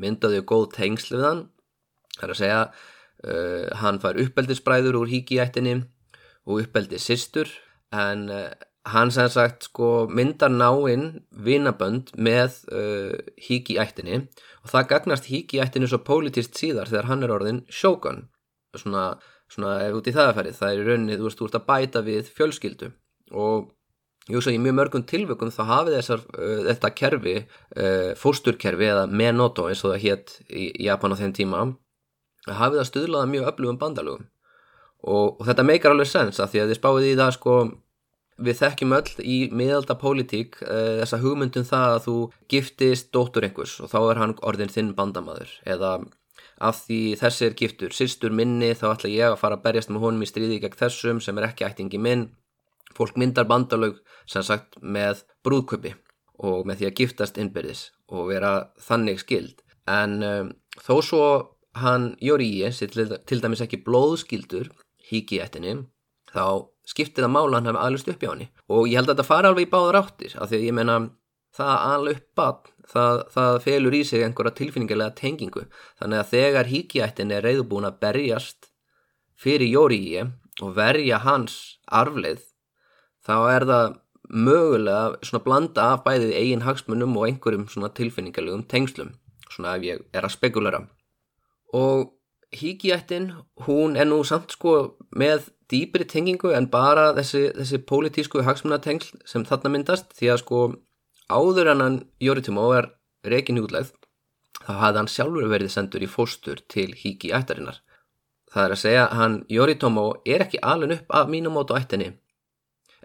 [0.02, 1.42] myndaði góð tengsl við hann.
[2.16, 5.76] Það er að segja uh, hann fær uppeldisbræður úr híkiættinni
[6.46, 7.52] og uppeldis sýstur
[7.96, 8.50] en uh,
[8.92, 13.16] hann sem sagt sko myndar náinn vinabönd með uh,
[13.48, 14.22] híkiættinni
[14.62, 18.28] og það gagnast híkiættinni svo pólitist síðar þegar hann er orðin sjókan
[18.82, 19.06] svona,
[19.52, 21.58] svona ef út í það að ferið það er í rauninni, þú veist, þú ert
[21.60, 22.92] að bæta við fjölskyldu.
[23.36, 23.72] Og
[24.26, 27.34] Jú, svo í mjög mörgum tilvökum þá hafið þessar, uh, þetta kerfi,
[27.78, 31.60] uh, fórsturkerfi eða Menoto eins og það hétt í Japan á þenn tíma,
[32.50, 34.26] hafið það stuðlaða mjög öflugum bandalugum
[35.06, 37.56] og, og þetta meikar alveg sens að því að þið spáðið í það sko,
[38.46, 42.18] við þekkjum öll í miðalda pólitík uh, þessa hugmyndum það að þú
[42.52, 46.00] giftist dóttur einhvers og þá er hann orðin þinn bandamaður eða
[46.66, 50.08] af því þessi er giftur, sýstur minni þá ætla ég að fara að berjast með
[50.08, 52.30] honum í stríði gegn þessum sem er ekki ættingi minn
[52.96, 53.98] Fólk myndar bandalög
[54.30, 55.96] sem sagt með brúðköpi
[56.46, 58.54] og með því að giftast innbyrðis og vera
[58.88, 59.60] þannig skild.
[59.90, 61.26] En um, þó svo
[61.80, 64.70] hann Jóríi, til dæmis ekki blóðskildur,
[65.10, 65.82] híki ettinni,
[66.32, 68.48] þá skiptið að mála hann hafa aðlust upp hjá hann.
[68.72, 70.98] Og ég held að þetta fara alveg í báðar áttir, af því að ég menna
[71.56, 75.66] það aðla upp bann, það, það felur í sig einhverja tilfinningarlega tengingu.
[76.00, 78.72] Þannig að þegar híki ettin er reyðbúin að berjast
[79.40, 80.26] fyrir Jóríi
[80.64, 82.52] og verja hans arfleith
[83.26, 89.14] þá er það mögulega svona blanda af bæðið eigin hagsmunum og einhverjum svona tilfinningarlegum tengslum,
[89.52, 90.82] svona ef ég er að spekulera.
[91.76, 92.16] Og
[92.56, 93.32] híkjættin,
[93.68, 99.46] hún er nú samt sko með dýpri tengingu en bara þessi, þessi pólitísku hagsmunatengsl sem
[99.46, 100.60] þarna myndast því að sko
[101.30, 102.92] áður en hann Jóritímó er
[103.26, 103.94] reygin útlegð
[104.66, 107.82] þá hafði hann sjálfur verið sendur í fóstur til híkjættarinnar.
[108.52, 112.14] Það er að segja hann Jóritímó er ekki alveg upp af mínum mót og ættinni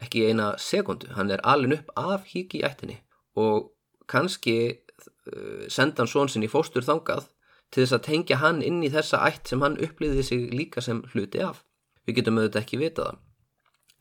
[0.01, 3.01] ekki eina sekundu, hann er alin upp af híki ættinni
[3.39, 3.71] og
[4.11, 7.29] kannski uh, senda hann svon sinni í fóstur þangað
[7.71, 11.05] til þess að tengja hann inn í þessa ætt sem hann upplýði sig líka sem
[11.13, 11.63] hluti af.
[12.07, 13.21] Við getum auðvitað ekki vita það.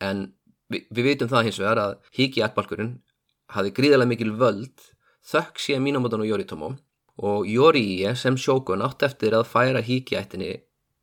[0.07, 0.23] En
[0.73, 2.95] við, við veitum það hins vegar að híki ættbalkurinn
[3.55, 4.85] hafi gríðarlega mikil völd
[5.29, 6.73] þökk sé Minamoton og Yoritomo
[7.19, 10.53] og Yorie sem sjókun átt eftir að færa híki ættinni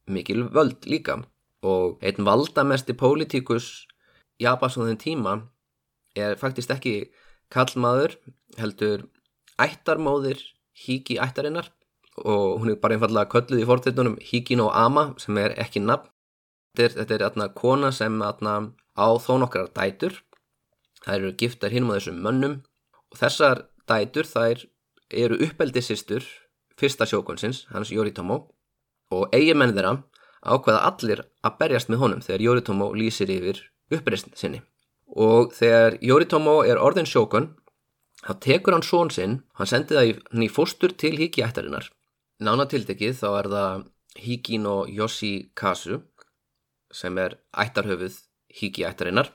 [0.06, 1.20] mikil völd líka.
[1.66, 3.86] Og einn valdamesti pólitíkus
[4.40, 5.32] Japans á þenn tíma
[6.16, 7.10] er faktist ekki
[7.52, 8.16] kallmaður
[8.60, 9.06] heldur
[9.60, 10.40] ættarmóðir
[10.76, 11.70] Hiki ættarinnar
[12.20, 16.10] og hún er bara einfallega kölluð í forðeitunum Hiki no Ama sem er ekki nafn.
[16.76, 20.18] Þetta er atna, kona sem atna, á þó nokkrar dætur
[21.06, 22.58] þær eru giftar hinn á þessum mönnum.
[23.12, 24.66] Og þessar dætur þær
[25.10, 26.26] eru uppeldisistur
[26.76, 28.42] fyrsta sjókonsins, hans Yoritomo.
[29.14, 30.00] Og eigimenn þeirra
[30.46, 33.62] ákveða allir að berjast með honum þegar Yoritomo lýsir yfir
[33.94, 34.60] uppreysn sinni.
[35.06, 37.54] Og þegar Yoritomo er orðin sjókun
[38.26, 40.10] þá tekur hann són sinn hann sendi það
[40.42, 41.90] í, fóstur til Hiki-ættarinnar
[42.42, 43.84] nánatildekið þá er það
[44.16, 46.00] Hiki no Yoshikazu
[46.94, 48.18] sem er ættarhöfuð
[48.58, 49.30] Hiki-ættarinnar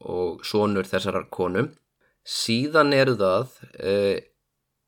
[0.00, 1.68] og sónur þessarar konu
[2.26, 4.16] síðan eru það uh,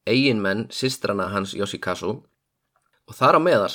[0.08, 3.74] eiginmenn sistrana hans Yoshikazu og þar á meðal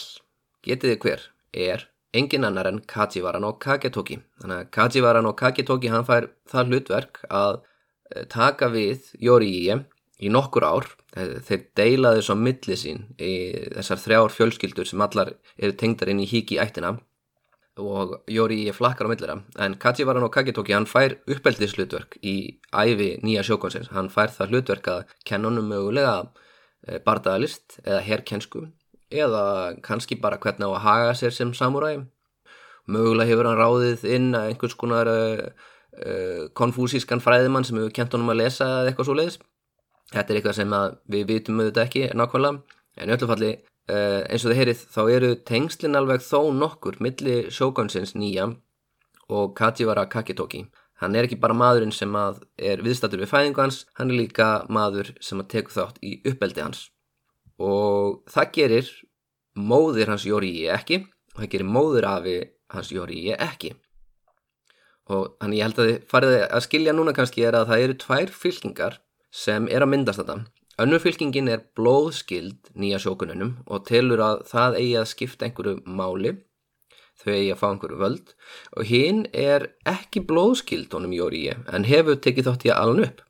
[0.66, 4.20] getiði hver er engin annar en Kajivaran og Kagetoki.
[4.42, 9.82] Þannig að Kajivaran og Kagetoki hann fær það hlutverk að eh, taka við Jóriíi
[10.18, 10.88] í nokkur ár.
[11.18, 13.34] Þeir deilaði svo milli sín í
[13.76, 16.96] þessar þrjár fjölskyldur sem allar eru tengdar inn í híki ættina
[17.78, 19.38] og Jóriíi flakkar á millira.
[19.60, 23.92] En Kajivaran og Kagetoki hann fær uppeldis hlutverk í æfi nýja sjókonsins.
[23.94, 26.18] Hann fær það hlutverk að kennunum mögulega
[26.88, 28.68] eh, bardaðalist eða herrkennsku
[29.12, 32.06] eða kannski bara hvernig á að haga sér sem samúræði.
[32.88, 35.48] Mögulega hefur hann ráðið inn að einhvers konar uh,
[36.00, 39.40] uh, konfúsískan fræðimann sem hefur kent honum að lesa eitthvað svo leiðis.
[40.14, 40.76] Þetta er eitthvað sem
[41.12, 43.50] við vitum auðvitað ekki nákvæmlega, en í öllu falli
[43.92, 48.52] uh, eins og þið heyrið þá eru tengslinn alveg þó nokkur milli sjókonsins nýja
[49.28, 50.66] og Kajivara Kakitoki.
[50.98, 55.12] Hann er ekki bara maðurinn sem er viðstatur við fæðingu hans, hann er líka maður
[55.22, 56.88] sem að teku þátt í uppeldi hans.
[57.62, 58.94] Og það gerir
[59.58, 61.04] móðir hans Jóri ekki
[61.36, 62.38] og það gerir móður afi
[62.74, 63.76] hans Jóri ekki.
[65.14, 68.00] Og þannig ég held að þið farið að skilja núna kannski er að það eru
[68.04, 68.98] tvær fylkingar
[69.32, 70.42] sem er að myndast þetta
[70.84, 76.36] önnur fylkingin er blóðskild nýja sjókununum og telur að það eigi að skipta einhverju máli
[77.18, 78.36] þau eigi að fá einhverju völd
[78.78, 83.26] og hinn er ekki blóðskild honum Jóri en hefur tekið þátt í að alun upp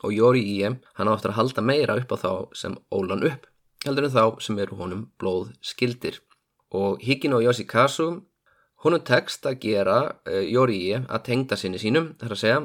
[0.00, 3.50] og Jóri hann áttur að halda meira upp á þá sem ólan upp
[3.86, 6.20] heldur en þá sem eru honum blóð skildir.
[6.76, 8.10] Og Higino Yoshikazu,
[8.84, 9.96] honum tekst að gera
[10.28, 12.60] eh, Yorii að tengda sinni sínum, þar að segja,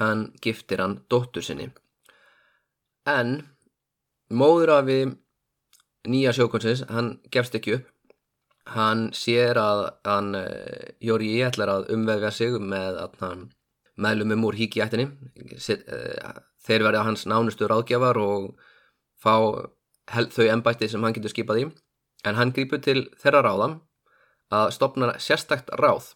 [0.00, 1.70] hann giftir hann dóttur sinni.
[3.08, 3.36] En
[4.30, 5.14] móður af við
[6.08, 7.90] nýja sjókonsins, hann gefst ekki upp.
[8.74, 10.30] Hann sér að hann,
[11.04, 13.42] Jóri Í ætlar að umvefja sig með að hann
[14.00, 15.10] meðlumum úr híki ættinni.
[16.64, 18.54] Þeir verða hans nánustu ráðgjafar og
[19.20, 19.36] fá
[20.08, 21.66] þau ennbætti sem hann getur skipað í.
[22.24, 23.78] En hann grýpur til þeirra ráðam
[24.54, 26.14] að stopna sérstakt ráð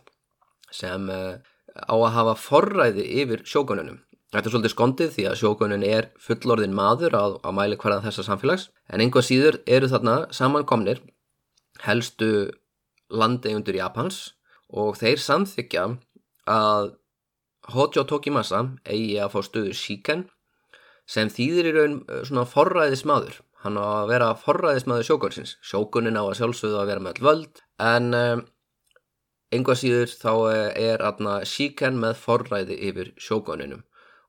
[0.73, 6.11] sem á að hafa forræði yfir sjókununum Þetta er svolítið skondið því að sjókunin er
[6.21, 8.67] fullorðin maður á, á mæli hverðan þessa samfélags.
[8.93, 11.01] En einhvað síður eru þarna samankomnir
[11.87, 12.51] helstu
[13.09, 14.35] landegjundur Japans
[14.69, 15.87] og þeir samþykja
[16.53, 16.91] að
[17.73, 20.27] Hojo Tokimasa eigi að fá stöðu Shiken
[21.09, 26.25] sem þýðir í raun eh, svona forræðismadur hann á að vera forræðismadur sjókunsins sjókunin á
[26.29, 27.63] að sjálfsögðu að vera með völd.
[27.81, 28.13] En
[29.55, 33.88] einhvað síður þá eh, er aðna Shiken með forræði yfir sjókuninum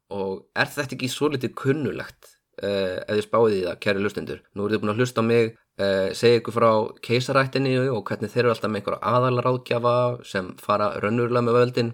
[0.09, 4.43] og er þetta ekki svo litið kunnulegt uh, ef þið spáðið í það, kæri lustendur
[4.53, 6.69] nú eru þið búin að hlusta á mig uh, segja ykkur frá
[7.05, 9.95] keisarættinni og hvernig þeir eru alltaf með einhverja aðalaráðgjafa
[10.27, 11.93] sem fara raunurlega með völdin.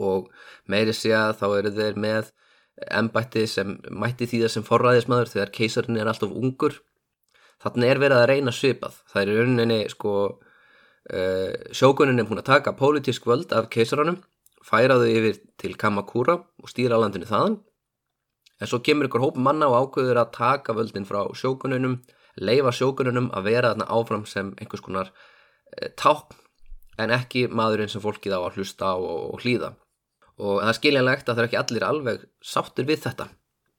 [0.00, 0.30] Og
[0.70, 2.30] meiri sé að þá eru þeir með
[3.00, 6.78] ennbætti sem mætti því það sem forræðismadur þegar keisarinn er alltaf ungur.
[7.60, 8.94] Þannig er verið að reyna svipað.
[9.12, 14.22] Það er rauninni sko uh, sjókunin er búin að taka pólitísk völd af keisarannum
[14.64, 17.58] færa þau yfir til Kamakura og stýra landinu þaðan.
[18.60, 22.00] En svo kemur ykkur hóp manna og ákveður að taka völdin frá sjókununum
[22.40, 25.10] leifa sjókununum að vera þarna áfram sem einhvers konar
[25.76, 26.36] e, ták
[27.00, 29.72] en ekki maðurinn sem fólkið á að hlusta og, og hlýða.
[30.40, 33.28] Og það er skiljanlegt að það er ekki allir alveg sáttur við þetta.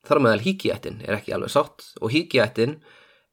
[0.07, 2.79] Þar meðal híkiættin er ekki alveg sátt og híkiættin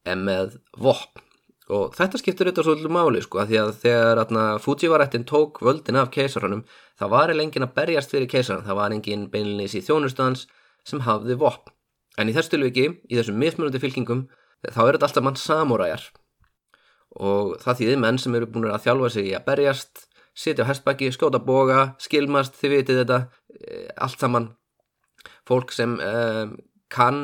[0.08, 1.24] er með vopn
[1.68, 6.00] og þetta skiptur þetta svolítið máli sko að því að þegar atna, Fujivarættin tók völdin
[6.00, 6.64] af keisarannum
[6.98, 10.46] það var engin að berjast fyrir keisarann það var engin beinlinis í þjónustans
[10.88, 11.74] sem hafði vopn.
[12.18, 14.24] En í þessu tilviki, í þessum mismunandi fylkingum
[14.64, 16.06] þá er þetta alltaf mann samúræjar.
[17.18, 20.06] Og það þýðir menn sem eru búin að þjálfa sig í að berjast
[20.38, 23.20] sitja á hestbæki, skóta boga skilmast, þið vitið þetta
[23.58, 24.48] eh, allt saman.
[25.48, 26.56] Fólk sem um,
[26.92, 27.22] kann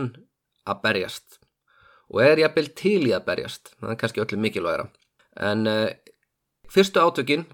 [0.64, 1.43] að berjast
[2.14, 3.74] og er jafnvel til í að berjast.
[3.80, 4.86] Það er kannski öllu mikilvægra
[5.34, 5.90] en uh,
[6.70, 7.44] fyrstu átökin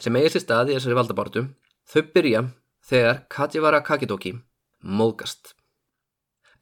[0.00, 1.44] sem eigið sér stað í þessari valdabortu
[1.92, 2.44] þau byrja
[2.88, 4.34] þegar Katjivara Kakitoki
[4.82, 5.54] móðgast.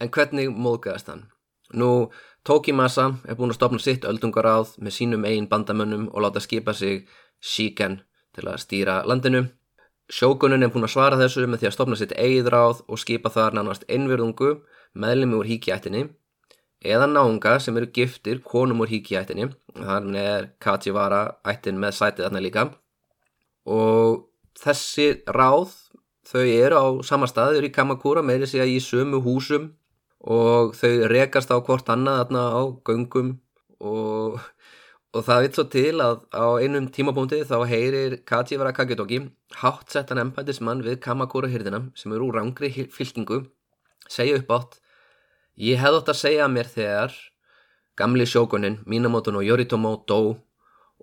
[0.01, 1.29] En hvernig móðgast hann?
[1.73, 2.11] Nú,
[2.45, 7.07] Tokimasa er búin að stopna sitt öldungaráð með sínum eigin bandamönnum og láta skipa sig
[7.41, 8.01] Shiken
[8.35, 9.47] til að stýra landinu.
[10.11, 13.31] Sjókunin er búin að svara þessu með því að stopna sitt eigið ráð og skipa
[13.31, 14.57] þar nánast einverðungu
[14.99, 16.09] meðlemi úr híkjættinni
[16.81, 22.43] eða náunga sem eru giftir konum úr híkjættinni þannig er Kachivara ættin með sætið þarna
[22.45, 22.65] líka.
[23.69, 24.25] Og
[24.59, 25.75] þessi ráð
[26.31, 29.75] þau eru á sama staður í Kamakura meiri sig að í sömu húsum.
[30.21, 33.31] Og þau rekast á hvort annað þarna á göngum.
[33.81, 34.41] Og,
[35.17, 39.23] og það vitt svo til að á einum tímabúndi þá heyrir Kachivara Kaketoki
[39.63, 43.47] hátt settan empætismann við Kamakura hyrðina sem eru úr rangri fylkingu
[44.11, 44.81] segja upp átt
[45.61, 47.17] Ég hefði ótt að segja mér þegar
[48.01, 50.21] gamli sjókunin Minamoto no Yoritomo dó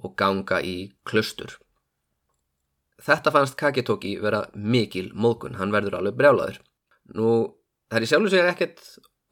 [0.02, 1.60] og ganga í klustur.
[3.06, 6.58] Þetta fannst Kaketoki vera mikil móðgun, hann verður alveg brjálaður.
[7.14, 7.36] Nú,
[7.86, 8.82] það er í sjálfu segja ekkert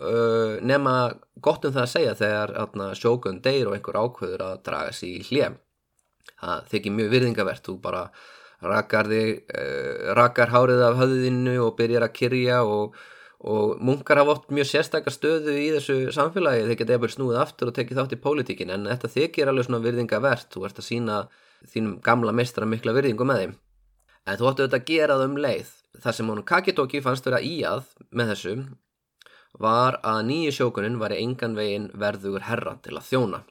[0.05, 0.93] uh, nema
[1.41, 5.17] gott um það að segja þegar atna, sjókun deyr og einhver ákveður að draga sér
[5.17, 5.57] í hljem.
[6.35, 8.05] Það þykir mjög virðingavert, þú bara
[8.61, 13.01] rakar, þig, uh, rakar hárið af höðinu og byrjar að kyrja og
[13.45, 17.69] og munkar hafa oft mjög sérstakar stöðu í þessu samfélagi, þeir geta eða snúið aftur
[17.69, 20.88] og tekið þátt í pólitíkin en þetta þykir alveg svona virðinga verðt, þú ert að
[20.88, 21.17] sína
[21.69, 23.53] þínum gamla mestra mikla virðingu með þeim.
[24.25, 25.69] En þú ættu auðvitað að gera það um leið.
[26.01, 28.55] Þar sem honum Kakitoki fannst vera í að með þessu
[29.62, 33.43] var að nýju sjókunin var í engan vegin verðugur herra til að þjóna.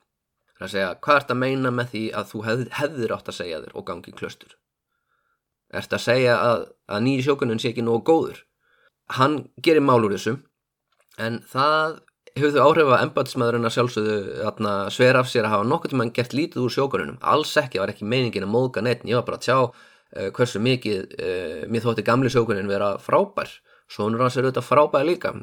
[0.59, 3.31] Það er að segja, hvað ert að meina með því að þú hef, hefðir átt
[3.31, 4.59] að segja þér og gangi klöstur
[5.75, 7.05] ert að segja að, að
[9.13, 10.39] hann gerir mál úr þessu
[11.21, 12.01] en það
[12.35, 16.35] hefur þau áhrif að embatismæðurinn að sjálfsögðu sver af sér að hafa nokkur tíma gert
[16.35, 19.47] lítið úr sjókununum alls ekki, var ekki meiningin að móðga neitt ég var bara að
[19.47, 19.59] sjá
[20.15, 23.53] uh, hversu mikið uh, mér þótti gamli sjókunin vera frábær.
[23.91, 25.35] Svonur hans er auðvitað frábær líka.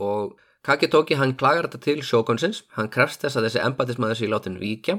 [0.00, 0.34] Og
[0.66, 4.98] Kakitoki hann klagar þetta til sjókunsins hann krefst þess að þessi embatismæður sé látin víkja.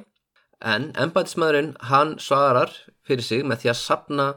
[0.62, 2.72] En embatismæðurinn hann svarar
[3.08, 4.28] fyrir sig með því að sapna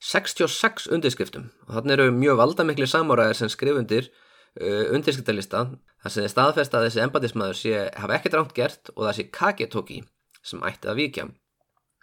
[0.00, 1.50] 66 undirskriftum.
[1.68, 5.66] Og þannig eru mjög valdamikli samóraðir sem skrifundir uh, undirskriftalista
[6.00, 9.28] þar sem er staðfest að þessi embatismæður sé hafa ekkert rámt gert og það sé
[9.36, 10.00] Kaketoki
[10.40, 11.26] sem ætti að vikja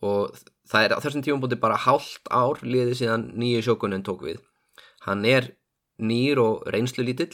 [0.05, 0.37] og
[0.69, 4.43] það er á þessum tíum búin bara hálft ár liðið síðan nýju sjókunin tók við.
[5.07, 5.55] Hann er
[5.97, 7.33] nýr og reynslu lítill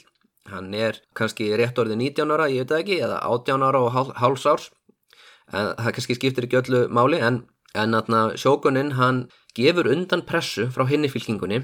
[0.51, 4.16] hann er kannski rétt orðið 19 ára, ég veit það ekki eða 18 ára og
[4.20, 4.70] háls árs.
[5.53, 7.43] En það kannski skiptir ekki öllu máli en,
[7.76, 9.26] en atna, sjókuninn hann
[9.58, 11.64] gefur undan pressu frá hinni fylkingunni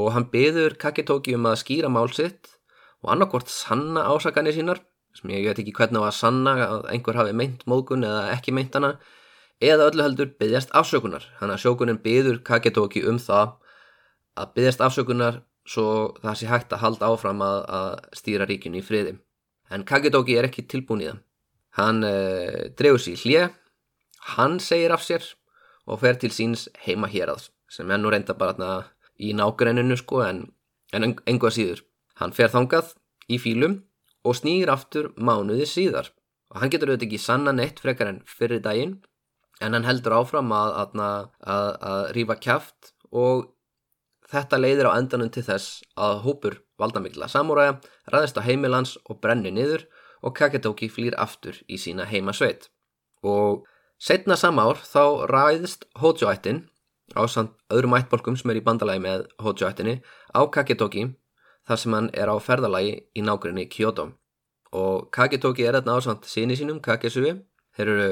[0.00, 2.50] og hann byður Kakitóki um að skýra málsitt
[3.02, 4.82] og annarkvort sanna ásakanir sínar
[5.16, 8.54] sem ég veit ekki hvernig á að sanna að einhver hafi meint móðgun eða ekki
[8.54, 8.94] meint hana
[9.60, 11.24] eða öllu heldur byggjast afsökunar.
[11.40, 13.56] Hann að sjókunin byður Kakitóki um það
[14.40, 15.86] að byggjast afsökunar svo
[16.22, 19.16] það sé hægt að halda áfram að, að stýra ríkinu í friði.
[19.70, 21.24] En Kakitóki er ekki tilbúin í það.
[21.78, 23.50] Hann eh, drefur sér hlið
[24.36, 25.24] hann segir af sér
[25.86, 28.72] og fer til síns heima hér að sem ennú reynda bara
[29.20, 30.42] í nágrenninu sko en,
[30.92, 31.84] en enga síður
[32.20, 32.94] hann fer þangað
[33.30, 33.80] í fílum
[34.26, 36.10] og snýr aftur mánuði síðar
[36.50, 38.98] og hann getur auðvitað ekki sanna neitt frekar en fyrir daginn
[39.60, 41.00] en hann heldur áfram að, að,
[41.54, 43.48] að, að rífa kæft og
[44.30, 47.78] þetta leiðir á endanum til þess að hópur valdamikla samúræja
[48.12, 49.86] ræðist á heimilans og brenni niður
[50.22, 52.68] og Kaketóki flýr aftur í sína heimasveit.
[53.24, 53.66] Og
[54.00, 56.64] setna samár þá ræðist Hojo-ættin
[57.12, 60.00] á samt öðrum ættbolkum sem er í bandalagi með Hojo-ættinni
[60.32, 61.10] á Kaketóki
[61.68, 64.10] þar sem hann er á ferðalagi í nákvæmni Kyoto.
[64.72, 67.34] Og Kaketóki er þarna á samt síni sínum, Kakesui.
[67.76, 68.08] Þeir eru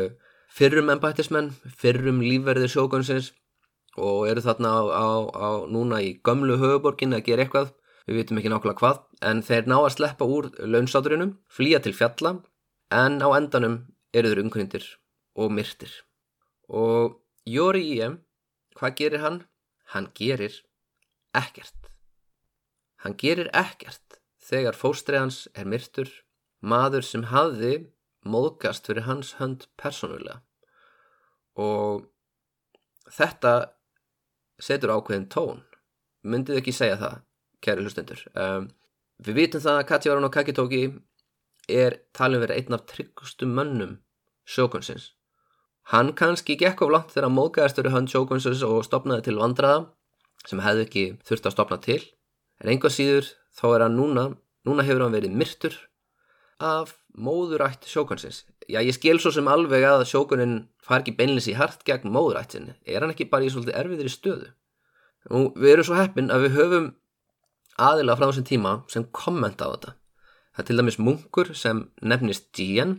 [0.53, 3.33] fyrrum ennbættismenn, fyrrum lífverðir sjókunsins
[3.97, 7.73] og eru þarna á, á, á núna í gömlu höfuborgin að gera eitthvað,
[8.07, 12.39] við vitum ekki nákvæmlega hvað, en þeir ná að sleppa úr launsáturinum, flýja til fjalla,
[12.95, 13.81] en á endanum
[14.15, 14.87] eru þeir umkvöndir
[15.39, 15.93] og myrtir.
[16.69, 18.19] Og Jóri Íem,
[18.77, 19.39] hvað gerir hann?
[19.95, 20.59] Hann gerir
[21.37, 21.93] ekkert.
[23.05, 26.11] Hann gerir ekkert þegar fóstræðans er myrtur,
[26.61, 27.89] maður sem hafði
[28.27, 30.41] móðgast fyrir hans hönd persónulega
[31.59, 32.07] og
[33.15, 33.53] þetta
[34.63, 35.63] setur ákveðin tón
[36.27, 37.21] myndið ekki segja það
[37.65, 38.69] kæri hlustendur um,
[39.23, 40.83] við vitum það að Katja Aron og Kakitóki
[41.69, 43.99] er talin verið einn af tryggustu mönnum
[44.49, 45.13] sjókunsins
[45.93, 49.87] hann kannski gekk of langt þegar móðgæðast fyrir hönd sjókunsins og stopnaði til vandraða
[50.49, 52.01] sem hefði ekki þurft að stopna til
[52.63, 54.25] en einhvað síður þá er hann núna
[54.69, 55.77] núna hefur hann verið myrtur
[56.59, 58.45] af móðurætt sjókunsins.
[58.69, 62.73] Já, ég skil svo sem alveg að sjókunin far ekki beinlis í hart gegn móðurættin.
[62.87, 64.51] Er hann ekki bara í svolítið erfiðri stöðu?
[65.31, 66.89] Nú, við erum svo heppin að við höfum
[67.89, 69.95] aðila frá þessum tíma sem kommenta á þetta.
[70.55, 72.99] Það er til dæmis munkur sem nefnist Jian.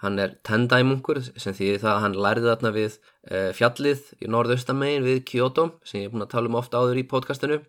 [0.00, 4.30] Hann er Tendai munkur sem því það að hann lærði þarna við e, fjallið í
[4.32, 7.60] norðaustamegin við Kyoto sem ég er búin að tala um ofta áður í podcastinu.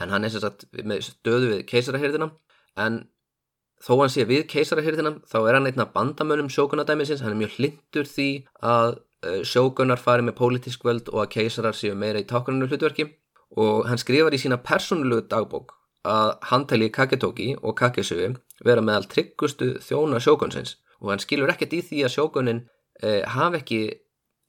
[0.00, 2.30] En hann er sagt með stöðu við keisarahyrðina.
[2.80, 3.04] En
[3.80, 8.10] þó hann sé við keisarahyrðina þá er hann einna bandamönnum sjókunadæmisins hann er mjög hlindur
[8.10, 8.28] því
[8.66, 13.08] að uh, sjókunar fari með pólitísk völd og að keisarar séu meira í tákuninu hlutverki
[13.60, 15.74] og hann skrifar í sína persónulegu dagbók
[16.06, 21.76] að hann tæli Kaketóki og Kakesögu vera meðal tryggustu þjóna sjókunsins og hann skilur ekkert
[21.76, 22.64] í því að sjókunin
[23.02, 23.80] uh, hafi ekki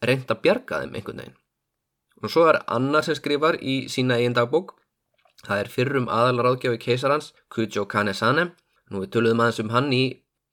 [0.06, 1.38] reynd að bjarga þeim einhvern veginn
[2.22, 4.76] og svo er annar sem skrifar í sína eigin dagbók
[5.46, 8.52] það er fyrrum aðalaráðgjáfi keisarans Kujo Kanesane
[8.92, 10.04] Nú við töluðum aðeins um hann í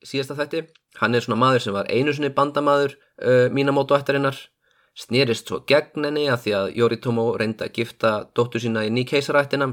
[0.06, 0.62] síðasta þætti.
[1.00, 4.38] Hann er svona maður sem var einu sinni bandamaður uh, mínamótu ættarinnar.
[4.98, 9.06] Snerist svo gegn henni að því að Yoritomo reyndi að gifta dóttur sína inn í
[9.06, 9.68] keisarættina.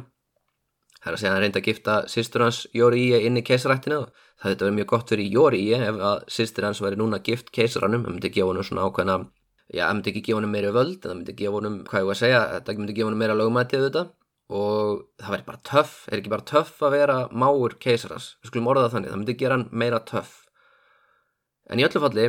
[1.01, 4.01] Það er að segja hann reyndi að gifta sýstur hans Yorie inn í keisarættina.
[4.41, 8.03] Það þetta verið mjög gott fyrir Yorie ef að sýstur hans væri núna gift keisaranum.
[8.03, 9.15] Það myndi gefa hann svona ákveðna,
[9.71, 12.17] já það myndi ekki gefa hann meira völd það myndi gefa hann, hvað ég var
[12.17, 14.03] að segja, þetta myndi gefa hann meira lögumætið þetta
[14.53, 18.69] og það væri bara töff, er ekki bara töff að vera máur keisarans, við skulum
[18.69, 20.35] orða það þannig það myndi gera hann meira töff
[21.65, 22.27] en í öllu falli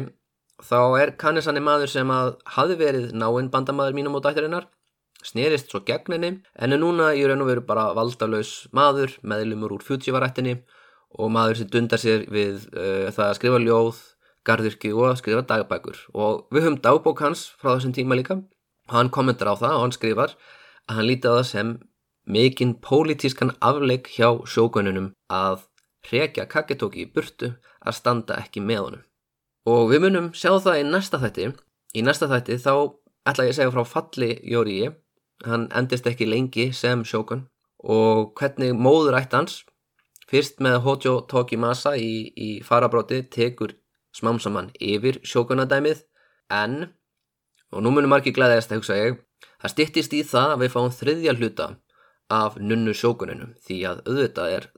[0.64, 4.70] þá er Kannesanni maður sem að hafi verið náinn bandamaður mínum á dættarinnar
[5.26, 9.76] snerist svo gegn henni en er núna í raun og veru bara valdalaus maður, meðlumur
[9.76, 10.62] úr futsívarættinni
[11.16, 14.02] og maður sem dundar sér við uh, það að skrifa ljóð
[14.46, 16.02] garðurki og að skrifa dagbækur.
[16.14, 18.40] Og við höfum dagbók hans frá þessum tíma líka.
[18.92, 20.36] Hann kommentar á það og hann skrifar
[20.86, 21.72] að hann líti á það sem
[22.26, 25.66] mikinn pólitískan afleik hjá sjókununum að
[26.06, 29.02] hrekja Kaketóki í burtu að standa ekki með honum.
[29.66, 31.50] Og við munum sjá það í næsta þætti.
[31.98, 32.72] Í næsta þætti þá
[33.26, 34.92] ætla ég að segja frá falli Jóriði,
[35.46, 37.46] hann endist ekki lengi sem sjókun
[37.82, 39.56] og hvernig móður ætti hans,
[40.30, 43.76] fyrst með Hojo Tokimasa í, í farabróti tekur
[44.16, 46.02] smámsamann yfir sjókunadæmið
[46.52, 46.88] en,
[47.72, 49.20] og nú munum margir glæðast að hugsa ég,
[49.60, 51.68] það stittist í það að við fáum þriðja hluta
[52.32, 54.68] af nunnu sjókuninum því að auðvitað er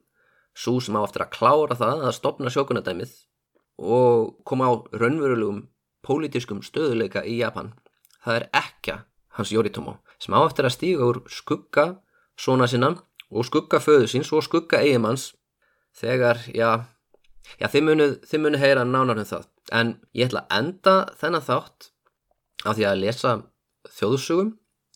[0.58, 3.14] svo sem á aftur að klára það að stopna sjókunadæmið
[3.78, 5.62] og koma á raunverulegum
[6.04, 7.72] pólitískum stöðuleika í Japan
[8.24, 8.96] það er ekka
[9.38, 11.86] hans Yoritomo sem á aftur að stíga úr skugga
[12.38, 12.96] svona sinna
[13.30, 15.30] og skugga föðu síns og skugga eigimanns
[15.98, 16.70] þegar, já,
[17.58, 19.46] já þið munið, þið munið heyra nánar um það.
[19.74, 21.90] En ég ætla að enda þennan þátt
[22.64, 23.34] á því að lesa
[23.98, 24.52] þjóðsugum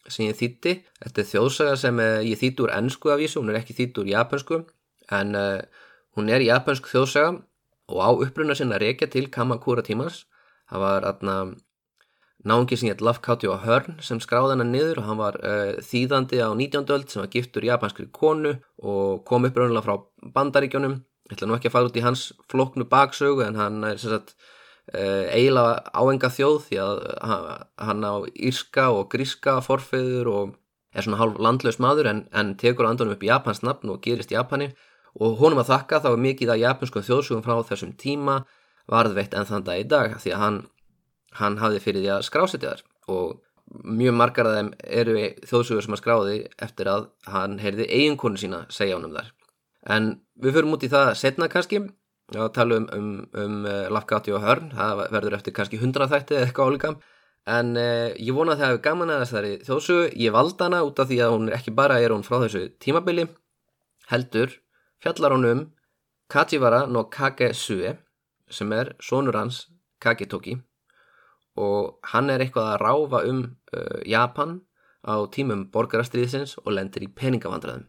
[0.08, 0.74] sem ég þýtti.
[1.02, 4.12] Þetta er þjóðsaga sem ég þýtti úr ennsku af vísu, hún er ekki þýtti úr
[4.12, 4.62] japansku,
[5.12, 5.58] en uh,
[6.16, 7.36] hún er japansk þjóðsaga
[7.92, 10.24] og á uppruna sinna reykja til Kamakura tímans.
[10.70, 11.36] Það var aðna
[12.48, 16.40] náðungi sem hétt Lafkátti og Hörn sem skráði hennar niður og hann var uh, þýðandi
[16.42, 16.88] á 19.
[16.94, 20.00] öld sem var giftur japanskri konu og kom upp raunlega frá
[20.34, 20.96] bandaríkjónum
[21.30, 24.26] ég ætla nú ekki að fara út í hans floknu baksögu en hann er uh,
[25.30, 27.46] eiginlega áenga þjóð því að
[27.86, 30.56] hann á írska og gríska forfeyður og
[30.92, 34.72] er svona hálf landlaus maður en, en tekur andunum upp Japans nafn og gerist Japani
[35.20, 38.42] og honum að þakka þá er mikið að japanskum þjóðsugum frá þessum tíma
[38.90, 40.60] varðveitt en þann dag í dag því að hann
[41.38, 43.40] hann hafði fyrir því að skrásetja þar og
[44.00, 44.70] mjög margar af þeim
[45.00, 45.16] eru
[45.48, 49.32] þjóðsugur sem að skráði eftir að hann heyrði eiginkonu sína segja honum þar.
[49.88, 50.12] En
[50.42, 51.82] við förum út í það setna kannski.
[52.32, 56.38] Og tala um, um, um uh, Lafgatti og Hörn, það verður eftir kannski hundra þætti
[56.38, 56.92] eða eitthvað álíka.
[57.52, 61.02] En uh, ég vona að það hefur gaman að þessari þjóðsugu, ég valda hana út
[61.02, 63.26] af því að hún er ekki bara er hún frá þessu tímabili,
[64.12, 64.54] heldur
[65.02, 65.62] fjallar hún um
[66.32, 67.96] Kachivara no Kagesue
[68.48, 69.66] sem er sonur hans
[70.00, 70.56] Kagetoki
[71.58, 73.40] og hann er eitthvað að ráfa um
[73.76, 74.60] uh, Japan
[75.04, 77.88] á tímum borgarastriðsins og lendir í peningavandræðum.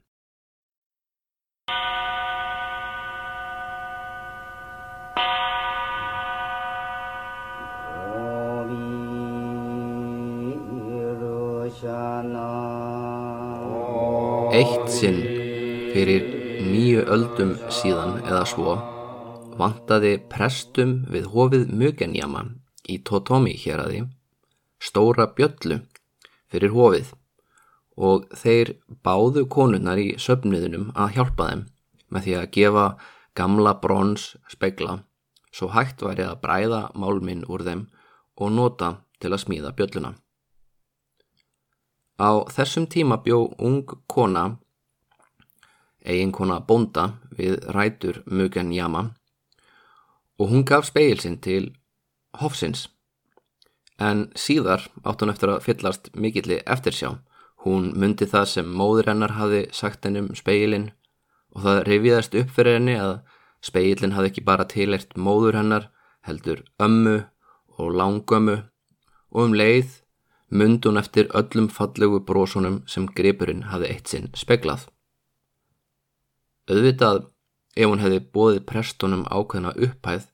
[14.54, 15.18] Eitt sinn
[15.94, 16.28] fyrir
[16.62, 18.76] nýju öldum síðan eða svo
[19.58, 22.46] vantaði prestum við hofið Mugenjama
[22.90, 24.04] í Totomi hér aði
[24.84, 25.80] stóra bjöllu
[26.52, 27.14] fyrir hofið.
[27.94, 28.74] Og þeir
[29.06, 31.66] báðu konunnar í söfniðunum að hjálpa þeim
[32.14, 32.86] með því að gefa
[33.38, 35.04] gamla brons spegla.
[35.54, 37.86] Svo hægt væri að bræða málminn úr þeim
[38.42, 40.16] og nota til að smíða bjölluna.
[42.18, 44.58] Á þessum tíma bjó ung kona,
[46.06, 49.12] eigin kona bonda við rætur Mugen Jama
[50.40, 51.72] og hún gaf speilsinn til
[52.42, 52.88] Hofsins.
[54.00, 57.20] En síðar átt hún eftir að fyllast mikilli eftirsjá.
[57.64, 60.92] Hún myndi það sem móður hennar hafi sagt henni um speilin
[61.54, 63.14] og það reviðast upp fyrir henni að
[63.64, 65.90] speilin hafi ekki bara tilert móður hennar
[66.28, 67.20] heldur ömmu
[67.78, 68.58] og langömmu
[69.34, 70.00] og um leið
[70.54, 74.90] myndi hún eftir öllum fallegu brósunum sem gripurinn hafi eitt sinn speglað.
[76.70, 77.24] Öðvitað
[77.76, 80.28] ef hún hefði bóðið prestunum ákveðna upphæð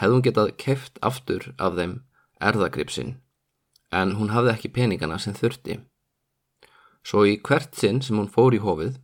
[0.00, 2.00] hefði hún getað keft aftur af þeim
[2.40, 3.16] erðagripsinn
[3.94, 5.80] en hún hafði ekki peningana sem þurfti.
[7.06, 8.98] Svo í hvert sinn sem hún fór í hófið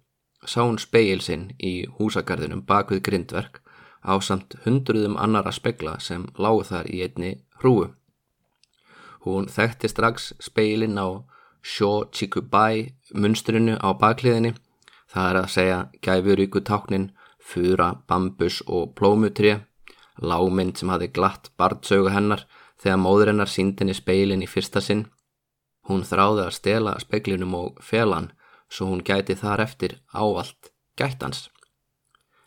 [0.44, 3.60] sá hún speil sinn í húsagarðinum bak við grindverk
[4.02, 7.32] á samt hundruðum annara spegla sem lágu þar í einni
[7.62, 7.92] hrúu.
[9.22, 11.22] Hún þekkti strax speilin á
[11.62, 14.56] Sho Chikubai munstrinu á bakliðinni,
[15.06, 19.62] það er að segja gæfuríku táknin, fura, bambus og plómutrið
[20.20, 22.44] lágmynd sem hafi glatt barnsauga hennar
[22.82, 25.06] þegar móður hennar síndinni speilin í fyrsta sinn.
[25.88, 28.30] Hún þráði að stela speiklinum og felan
[28.72, 31.48] svo hún gæti þar eftir ávalt gættans.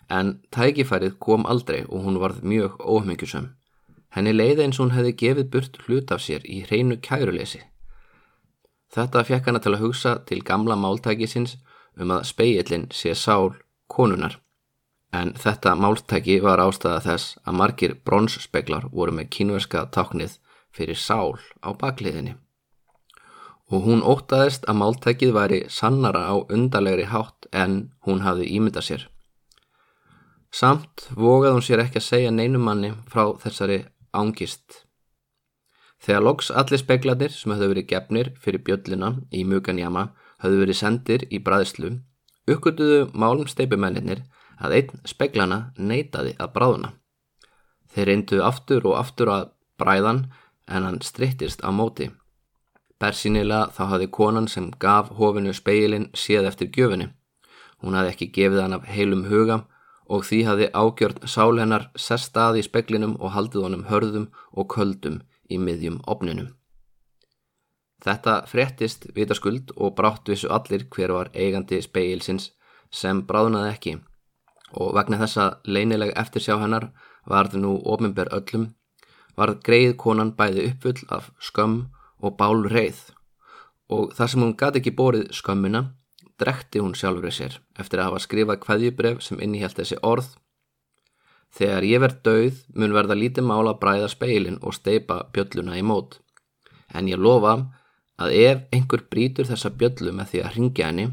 [0.09, 3.49] En tækifærið kom aldrei og hún varð mjög ómyggjusum.
[4.16, 7.63] Henni leiði eins og hún hefði gefið burt hlut af sér í hreinu kæruleysi.
[8.95, 11.57] Þetta fekk hana til að hugsa til gamla máltækisins
[11.99, 13.55] um að speilin sé sál
[13.91, 14.39] konunar
[15.16, 20.38] en þetta máltæki var ástæða þess að margir bronsspeglar voru með kínverska táknið
[20.76, 22.36] fyrir sál á bakliðinni.
[23.72, 29.05] Og hún ótaðist að máltækið væri sannara á undarlegri hátt en hún hafði ímyndað sér.
[30.55, 33.80] Samt vogaði hún sér ekki að segja neinumanni frá þessari
[34.16, 34.86] ángist.
[36.05, 40.11] Þegar loks allir spegladir sem höfðu verið gefnir fyrir bjöllina í Muganjama
[40.43, 41.95] höfðu verið sendir í bræðslu,
[42.51, 44.22] uppgötuðu málumsteipumennir
[44.60, 46.91] að einn speglana neytaði að bráðuna.
[47.91, 49.49] Þeir reyndu aftur og aftur að
[49.80, 50.26] bræðan
[50.68, 52.10] en hann strittist á móti.
[52.99, 57.10] Bersinilega þá hafði konan sem gaf hofinu speilin séð eftir gjöfinu.
[57.84, 59.62] Hún hafði ekki gefið hann af heilum huga
[60.06, 64.70] og því hafði ágjörn sál hennar sest að í speklinum og haldið honum hörðum og
[64.76, 66.53] köldum í miðjum opninum.
[68.06, 72.51] Þetta frettist vitaskuld og brátt vissu allir hver var eigandi speilsins
[72.91, 73.95] sem bráðnaði ekki
[74.74, 76.89] og vegna þessa leinileg eftirsjá hennar
[77.30, 78.72] varð nú ofinber öllum,
[79.38, 81.86] varð greið konan bæði uppfull af skömm
[82.22, 83.03] og bál reið
[83.89, 85.84] og þar sem hún gati ekki borið skömmina,
[86.41, 90.34] drekti hún sjálfur sér eftir að hafa skrifað hvaðjubref sem innihjalt þessi orð
[91.55, 95.84] Þegar ég verð dauð mun verða lítið mála að bræða speilin og steipa bjölluna í
[95.88, 96.18] mót.
[96.91, 97.53] En ég lofa
[98.20, 101.05] að ef einhver brítur þessa bjöllu með því að ringja henni,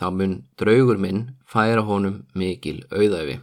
[0.00, 3.40] þá mun draugur minn færa honum mikil auðæfi.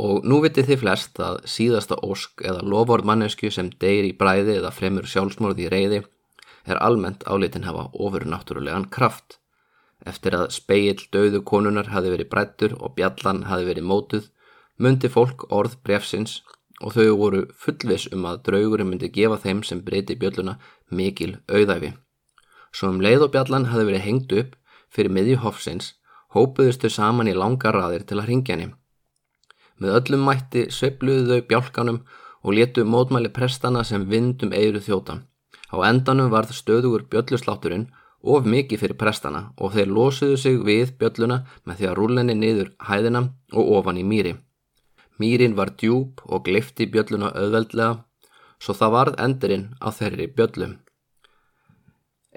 [0.00, 4.56] Og nú vitið þið flest að síðasta ósk eða loford mannesku sem deyr í bræði
[4.58, 6.00] eða fremur sjálfsmorði í reyði
[6.64, 9.38] er almennt álitin hafa ofurnáttúrulegan kraft.
[10.06, 14.30] Eftir að speill döðu konunar hafi verið brættur og bjallan hafi verið mótuð,
[14.80, 16.40] myndi fólk orð brefsins
[16.80, 20.56] og þau voru fullvis um að draugurinn myndi gefa þeim sem breyti bjölluna
[20.88, 21.92] mikil auðæfi.
[22.72, 24.56] Svo um leið og bjallan hafi verið hengt upp
[24.90, 25.94] fyrir miðju hofsins,
[26.34, 28.74] hópuðustu saman í langa raðir til að ringja henni.
[29.80, 32.02] Með öllum mætti sveipluðu þau bjálkanum
[32.44, 35.20] og letu mótmæli prestana sem vindum eiru þjóta.
[35.72, 37.88] Á endanum varð stöðugur bjölluslátturinn
[38.22, 42.72] of mikið fyrir prestana og þeir losuðu sig við bjölluna með því að rúlenni niður
[42.88, 44.34] hæðina og ofan í mýri.
[45.20, 48.04] Mýrin var djúb og glifti bjölluna auðveldlega,
[48.60, 50.78] svo það varð endurinn á þeirri bjöllum.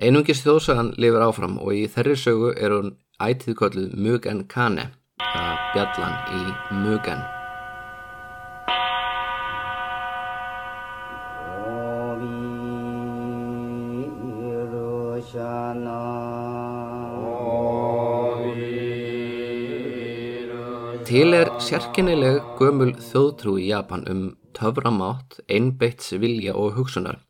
[0.04, 2.90] Einungis þjóðsagan lifur áfram og í þeirri sögu er hún
[3.24, 4.90] ætið kolluð Mugen Kane,
[5.22, 6.42] það bjallan í
[6.82, 7.22] Mugen.
[21.08, 27.24] Til er sérkennileg gömul þjóðtrú í Japan um töframátt, einbeitts vilja og hugsunar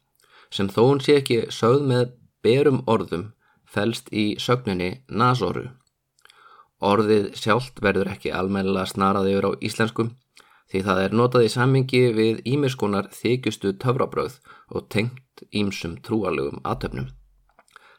[0.53, 2.11] sem þó hún sé ekki sögð með
[2.43, 3.31] berum orðum
[3.73, 5.69] fælst í sögninni nasoru.
[6.83, 10.13] Orðið sjálft verður ekki almennilega snarað yfir á íslenskum
[10.71, 14.39] því það er notað í sammingi við ímiskunar þykjustu töfrabröð
[14.73, 17.11] og tengt ímsum trúalögum aðtöfnum.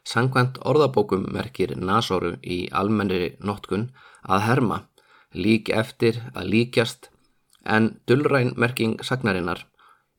[0.05, 3.87] Sangvænt orðabókum merkir nasoru í almennri notkun
[4.21, 4.81] að herma
[5.33, 7.09] lík eftir að líkjast
[7.65, 9.65] en dullræn merking sagnarinnar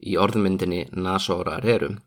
[0.02, 2.00] í orðmyndinni nasóra rerum.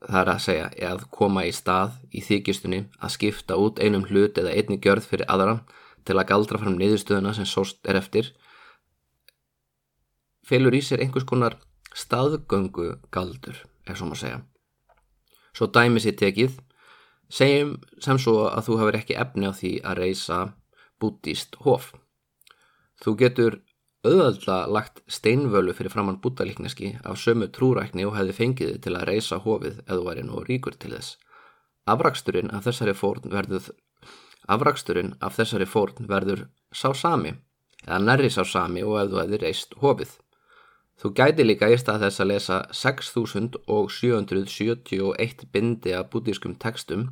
[0.00, 4.38] Það er að segja að koma í stað í þykjustunni að skipta út einum hlut
[4.40, 5.58] eða einni gjörð fyrir aðra
[6.08, 8.32] til að galdra fram niðurstöðuna sem sóst er eftir
[10.50, 11.58] felur í sér einhvers konar
[11.94, 14.40] staðgöngu galdur, ef svo maður segja.
[15.54, 16.56] Svo dæmi sér tekið,
[17.30, 20.40] segjum sem svo að þú hefur ekki efni á því að reysa
[21.02, 21.92] bútist hof.
[23.00, 23.58] Þú getur
[24.00, 29.04] auðvölda lagt steinvölu fyrir framann bútalíkneski af sömu trúrækni og hefði fengið þið til að
[29.10, 31.18] reysa hofið eða væri nú ríkur til þess.
[31.84, 33.64] Afraksturinn af þessari fórn verður,
[34.48, 37.32] af þessari fórn verður sá sami
[37.84, 40.12] eða nærri sá sami og ef þú hefði reist hofið.
[41.00, 47.02] Þú gæti líka í stað þess að lesa 6771 bindi af bútískum textum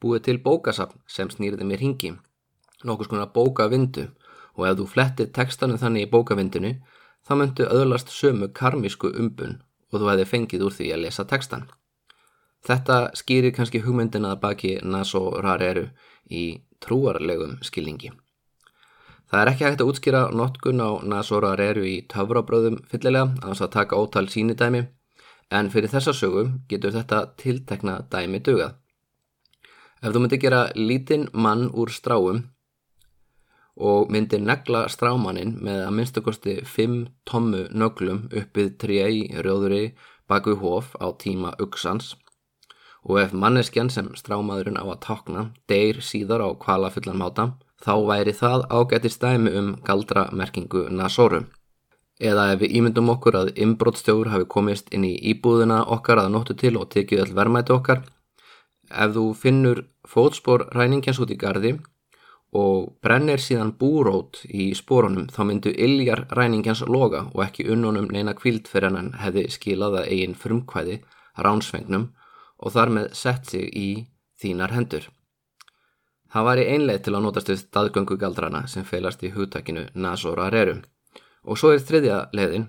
[0.00, 2.10] búið til bókasapn sem snýrði mér hingi,
[2.84, 4.04] nokkus konar bókavindu
[4.60, 6.76] og ef þú flettir textanum þannig í bókavindinu
[7.26, 9.58] þá myndu öðlast sömu karmísku umbun
[9.90, 11.68] og þú hefði fengið úr því að lesa textan.
[12.66, 15.86] Þetta skýrir kannski hugmyndina að baki Naso Rareru
[16.28, 18.12] í trúarlegum skilningi.
[19.30, 23.64] Það er ekki hægt að útskýra notkun á Naso Rareru í töfrabröðum fyllilega að þess
[23.66, 24.84] að taka ótal sínidæmi
[25.50, 28.76] en fyrir þessa sögu getur þetta tiltekna dæmi dugað.
[30.00, 32.44] Ef þú myndir gera lítinn mann úr stráum
[33.76, 36.96] og myndi negla strámaninn með að minnstakosti 5
[37.28, 39.94] tommu nöglum uppið tré í rjóðuri
[40.28, 42.16] baku hóf á tíma uksans
[43.04, 47.46] og ef manneskjan sem strámaðurinn á að takna deyr síðar á kvalafullan máta
[47.80, 51.46] þá væri það ágætti stæmi um galdramerkingu Nasoru.
[52.20, 56.56] Eða ef við ímyndum okkur að inbrótstjóður hafi komist inn í íbúðuna okkar að nóttu
[56.62, 58.02] til og tekið all vermæti okkar,
[58.90, 61.78] ef þú finnur fótspor ræningjans út í gardi
[62.56, 68.34] og brennir síðan búrót í spórunum þá myndu illjar ræningjans loga og ekki unnunum neina
[68.34, 70.98] kvíld fyrir hann hefði skilaða eigin frumkvæði
[71.38, 72.08] ránsvengnum
[72.58, 73.88] og þar með sett sig í
[74.42, 75.06] þínar hendur.
[76.30, 80.82] Það var í einleið til að notast við staðgöngugaldrana sem feilast í hugtakinu Nasora Rerum
[81.42, 82.68] og svo er þriðja leiðin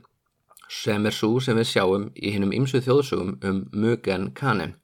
[0.71, 4.75] sem er svo sem við sjáum í hinnum ymsu þjóðsugum um Mugen Kane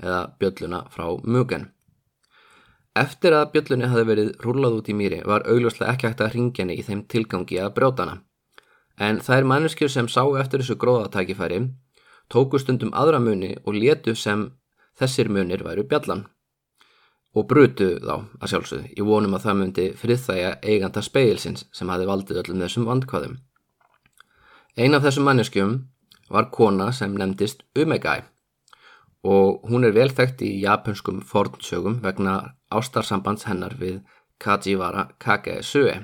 [0.00, 1.68] eða bjölluna frá Mugen.
[2.98, 6.64] Eftir að bjöllunni hafi verið rúlað út í mýri var augljóslega ekki hægt að ringja
[6.72, 8.22] í þeim tilgangi að brjóta hana.
[8.98, 11.60] En þær manneskjur sem sáu eftir þessu gróðatækifæri
[12.32, 14.48] tóku stundum aðra muni og letu sem
[14.98, 16.24] þessir munir væru bjallan
[17.36, 22.08] og brutu þá að sjálfsögðu í vonum að það myndi friðþægja eiganda speilsins sem hafi
[22.08, 23.38] valdið öllum þessum vandkvæðum.
[24.78, 25.78] Ein af þessum manneskjum
[26.32, 28.22] var kona sem nefndist Umegai
[29.28, 32.38] og hún er vel þekkt í japanskum fornsögum vegna
[32.70, 34.00] ástarsambands hennar við
[34.38, 35.96] Kajiwara Kagesue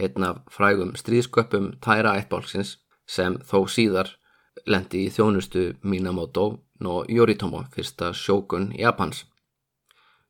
[0.00, 4.14] einn af frægum stríðsköpum Taira ættbálksins sem þó síðar
[4.66, 6.46] lendi í þjónustu Minamoto
[6.82, 9.24] no Yoritomo, fyrsta sjókun Japans.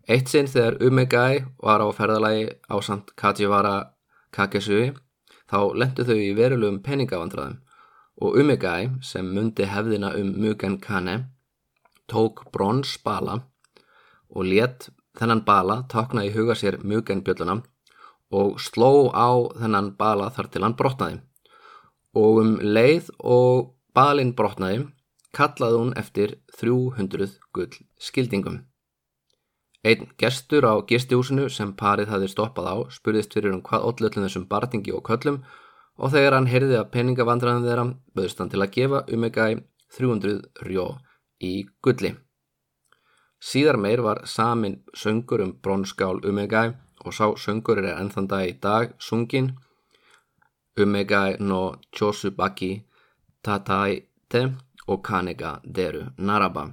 [0.09, 3.95] Eitt sinn þegar Umegai var á ferðalagi á samt Kajiwara
[4.35, 4.93] Kakesui
[5.51, 7.61] þá lendu þau í verulegum peningavandræðum
[8.23, 11.17] og Umegai sem myndi hefðina um Mugen Kane
[12.11, 13.39] tók brons bala
[14.33, 17.61] og let þennan bala takna í huga sér Mugen bjölluna
[18.33, 21.21] og sló á þennan bala þar til hann brotnaði
[22.17, 24.85] og um leið og balin brotnaði
[25.37, 28.61] kallaði hún eftir 300 gull skildingum.
[29.83, 34.49] Einn gestur á gistihúsinu sem parið hafi stoppað á spurðist fyrir um hvað óllöllum þessum
[34.51, 35.41] bartingi og köllum
[35.99, 39.51] og þegar hann heyrði að peningavandræðin þeirra böðist hann til að gefa Umegai
[39.97, 40.87] 300 rjó
[41.43, 42.15] í gulli.
[43.43, 46.69] Síðar meir var samin söngur um bronskál Umegai
[47.05, 49.49] og sá söngur er ennþann dag í dag sungin
[50.79, 52.71] Umegai no Chosubaki
[53.43, 54.43] Tataite
[54.87, 56.69] og Kanega deru Naraba.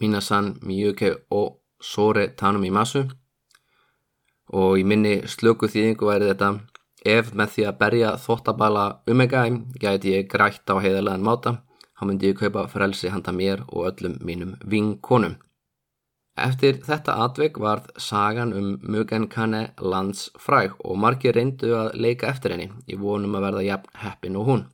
[0.00, 1.42] Minasan miyuke o
[1.80, 3.06] Sore Tanum í massu
[4.52, 6.50] og í minni slöku þýðingu væri þetta
[7.16, 11.56] ef með því að berja þóttabala umegæm gæti ég grætt á heiðarlegan máta
[11.96, 15.40] þá myndi ég kaupa frelsi handa mér og öllum mínum vinkonum.
[16.34, 22.70] Eftir þetta atveg varð sagan um Mugenkane landsfræg og margir reyndu að leika eftir henni
[22.90, 24.66] í vonum að verða jafn heppin og hún.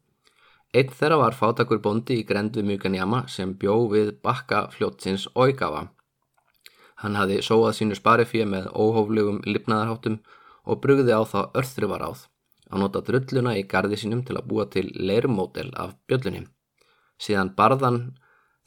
[0.73, 5.89] Einn þeirra var fátakur bondi í grendu Mugenjama sem bjó við bakka fljótsins Óigawa
[7.01, 10.19] Hann hafði sóað sínu sparifíu með óhóflugum lifnaðarháttum
[10.69, 12.27] og brugði á þá örþruvar áð
[12.71, 16.45] að nota drulluna í gardi sínum til að búa til leirmódel af bjöllunni.
[17.21, 18.01] Síðan barðan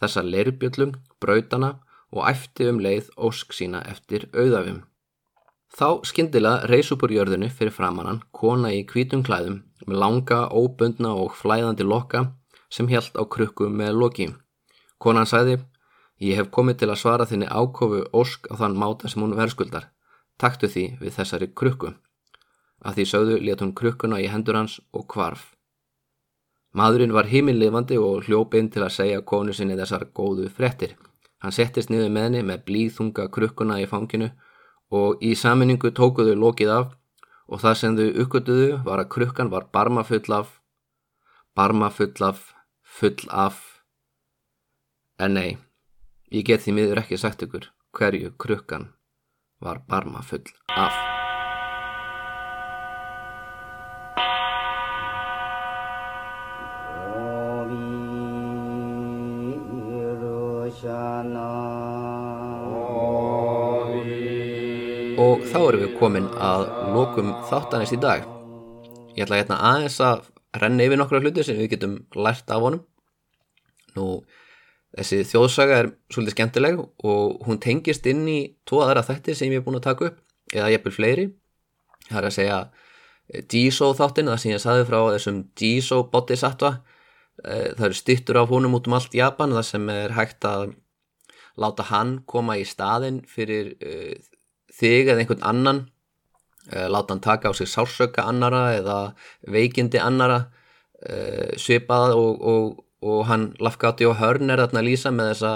[0.01, 1.75] þessa leirbjöllum, brautana
[2.13, 4.83] og æfti um leið ósk sína eftir auðafum.
[5.73, 11.15] Þá skindila reys upp úr jörðinu fyrir framannan kona í kvítum klæðum með langa, óbundna
[11.17, 12.27] og flæðandi lokka
[12.69, 14.27] sem helt á krukku með loki.
[15.01, 15.57] Konan sæði
[16.23, 19.89] Ég hef komið til að svara þinni ákofu ósk á þann máta sem hún verðskuldar.
[20.39, 21.89] Taktu því við þessari krukku.
[22.85, 25.49] Að því sögðu let hún krukkuna í hendur hans og kvarf.
[26.73, 30.95] Madurinn var híminlifandi og hljópinn til að segja konu sinni þessar góðu frettir.
[31.43, 34.29] Hann settist niður með henni með blíðþunga krukkuna í fanginu
[34.95, 36.93] og í saminningu tókuðu lokið af
[37.51, 40.57] og það sem þau uppgötuðu var að krukkan var barmafull af,
[41.57, 43.59] barmafull af, full af,
[45.19, 45.57] en nei.
[46.33, 48.93] Ég get því miður ekki sagt ykkur hverju krukkan
[49.61, 51.12] var barma full af.
[65.53, 66.63] Þá erum við komin að
[66.95, 68.23] lokum þáttanist í dag.
[69.13, 70.23] Ég ætla hérna aðeins að
[70.57, 72.81] renna yfir nokkru hluti sem við getum lært af honum.
[73.93, 74.23] Nú,
[74.93, 78.39] Þessi þjóðsaga er svolítið skemmtileg og hún tengist inn í
[78.69, 80.19] tvo aðra þættir sem ég er búin að taka upp
[80.53, 81.25] eða ég eppil fleiri.
[82.09, 82.59] Það er að segja
[83.49, 86.71] Jiso eh, þáttin, það sem ég saði frá þessum Jiso bodhisattva.
[87.41, 90.75] Eh, það eru stittur af honum út um allt Japan það sem er hægt að
[91.57, 94.13] láta hann koma í staðin fyrir uh,
[94.79, 95.83] þig eða einhvern annan.
[96.71, 98.97] Láta hann taka á sig sársöka annara eða
[99.51, 105.11] veikindi annara uh, svipað og, og og hann Lafgati og Hörn er þarna að lýsa
[105.11, 105.53] með þessa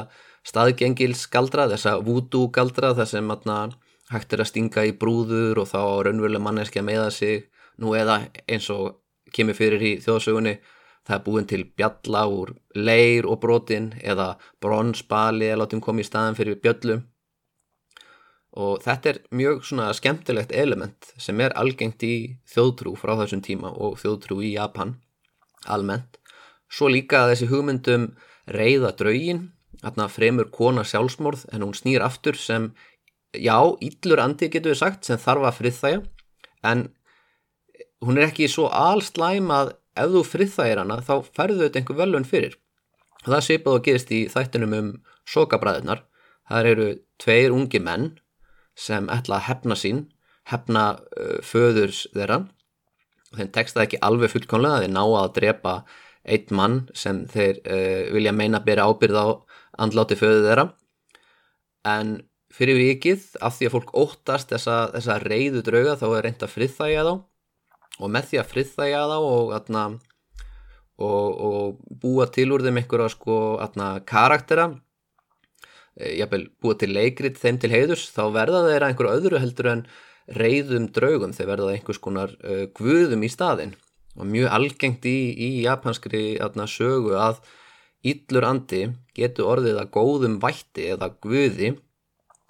[0.47, 3.57] staðgengilsgaldra, þessa vúdúgaldra þar sem þarna
[4.11, 7.47] hægt er að stinga í brúður og þá raunveruleg manneski að meða sig
[7.83, 8.99] nú eða eins og
[9.35, 10.55] kemur fyrir í þjóðsögunni
[11.07, 16.07] það er búin til bjalla úr leir og brotin eða bronsbali eða látum koma í
[16.07, 17.03] staðan fyrir bjöllum
[18.57, 22.15] og þetta er mjög svona skemmtilegt element sem er algengt í
[22.49, 24.95] þjóðtrú frá þessum tíma og þjóðtrú í Japan
[25.67, 26.17] almennt
[26.67, 28.09] Svo líka þessi hugmyndum
[28.51, 29.47] reyða draugin,
[29.81, 32.69] þarna fremur kona sjálfsmorð en hún snýr aftur sem,
[33.31, 36.01] já, íllur andi getur við sagt, sem þarf að friðþæja,
[36.67, 36.87] en
[38.03, 42.27] hún er ekki svo allslæm að ef þú friðþægir hana þá færðu þetta einhver velun
[42.27, 42.59] fyrir.
[43.23, 44.91] Og það svipað og gerist í þættinum um
[45.27, 46.03] sokabræðunar.
[46.47, 46.87] Það eru
[47.19, 48.11] tveir ungi menn
[48.77, 50.05] sem ætla að hefna sín,
[50.47, 52.43] hefna uh, föðurs þeirra.
[53.35, 55.77] Þeim teksta ekki alveg fullkonlega þeir ná að drepa
[56.27, 59.27] eitt mann sem þeir uh, vilja meina að bera ábyrð á
[59.83, 60.67] andláti föðu þeirra
[61.87, 62.17] en
[62.53, 66.53] fyrir vikið af því að fólk óttast þessa, þessa reyðu drauga þá er reynd að
[66.53, 67.13] friðþægja þá
[67.97, 69.83] og með því að friðþægja þá og, atna,
[70.97, 74.69] og, og búa til úr þeim einhverja sko, atna, karaktera
[75.97, 79.83] jafnvel búa til leikrit þeim til heiðus þá verða þeirra einhverju öðru heldur en
[80.37, 81.33] reyðum draugum.
[81.33, 83.75] Þeir verða einhvers konar uh, guðum í staðin
[84.17, 87.41] og mjög algengt í, í japanskri atna, sögu að
[88.07, 88.87] yllur andi
[89.17, 91.75] getur orðið að góðum vætti eða guði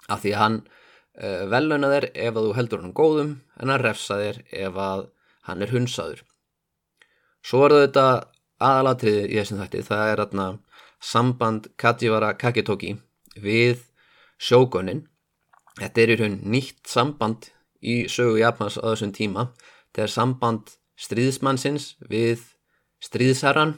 [0.08, 3.84] af því að hann uh, veluna þér ef að þú heldur hann góðum en hann
[3.84, 5.06] refsa þér ef að
[5.48, 6.24] hann er hunsaður.
[7.44, 8.06] Svo er þetta
[8.60, 10.46] aðalatriði í þessum þætti það er atna,
[10.98, 12.96] samband Kajiwara Kaketoki
[13.42, 13.84] við
[14.38, 15.06] sjógonin
[15.78, 19.48] þetta er í raun nýtt samband í sögu Japans á þessum tíma.
[19.88, 22.42] Þetta er samband stríðismannsins við
[23.04, 23.76] stríðsherran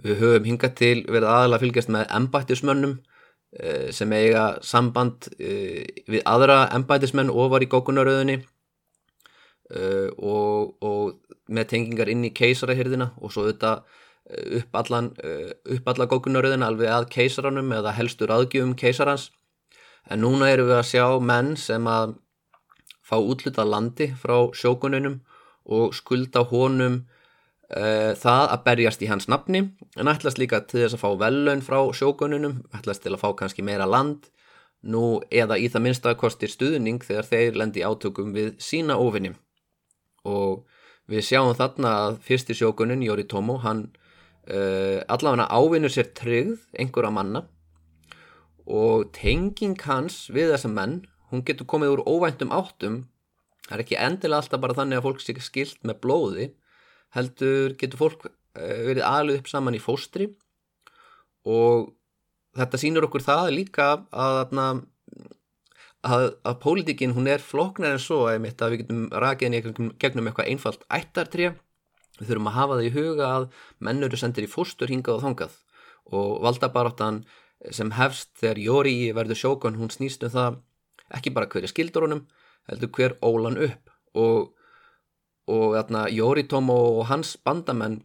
[0.00, 2.94] við höfum hingað til verið aðalega fylgjast með embættismönnum
[3.58, 11.18] eh, sem eiga samband eh, við aðra embættismenn ofar í gókunaröðunni eh, og, og
[11.50, 13.80] með tengingar inn í keisarahyrðina og svo þetta
[14.60, 19.30] upp allan upp alla gókunaröðina alveg að keisaranum eða helstur aðgjöfum keisarans.
[20.10, 22.14] En núna eru við að sjá menn sem að
[23.10, 25.20] fá útluta landi frá sjókununum
[25.70, 27.02] og skulda honum
[27.74, 29.64] uh, það að berjast í hans nafni.
[29.98, 33.66] En ætlast líka til þess að fá vellaun frá sjókununum, ætlast til að fá kannski
[33.66, 34.30] meira land.
[34.80, 39.34] Nú eða í það minnsta kostir stuðning þegar þeir lendi átökum við sína ofinni
[40.24, 40.62] og
[41.10, 43.90] við sjáum þarna að fyrsti sjókunin, Jóri Tómo, hann
[44.48, 47.44] uh, allavega ávinnur sér tryggð einhverja manna
[48.70, 53.02] og tenging hans við þessa menn hún getur komið úr óvæntum áttum.
[53.66, 56.46] Það er ekki endilega alltaf bara þannig að fólk sé skilt með blóði
[57.14, 60.30] heldur getur fólk eh, verið aðluð upp saman í fóstri.
[61.48, 61.90] Og
[62.58, 64.82] þetta sínur okkur það líka að að,
[66.06, 69.62] að, að pólitíkin hún er floknar en svo að við getum rakiðin í
[70.02, 71.58] gegnum eitthvað einfalt ættartrið
[72.20, 73.46] við þurfum að hafa það í huga að
[73.80, 75.56] menn eru sendir í fóstur hingað og þongað
[76.10, 77.22] og valdabaráttan
[77.74, 80.60] sem hefst þegar Jóri verður sjókon hún snýst um það
[81.16, 82.24] ekki bara hverja skildur honum
[82.70, 83.90] heldur hver ólan upp.
[84.14, 84.52] Og,
[85.50, 88.00] og þarna Jóritóm og hans bandamenn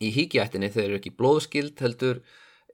[0.00, 2.20] í híkjættinni þeir eru ekki blóðskild heldur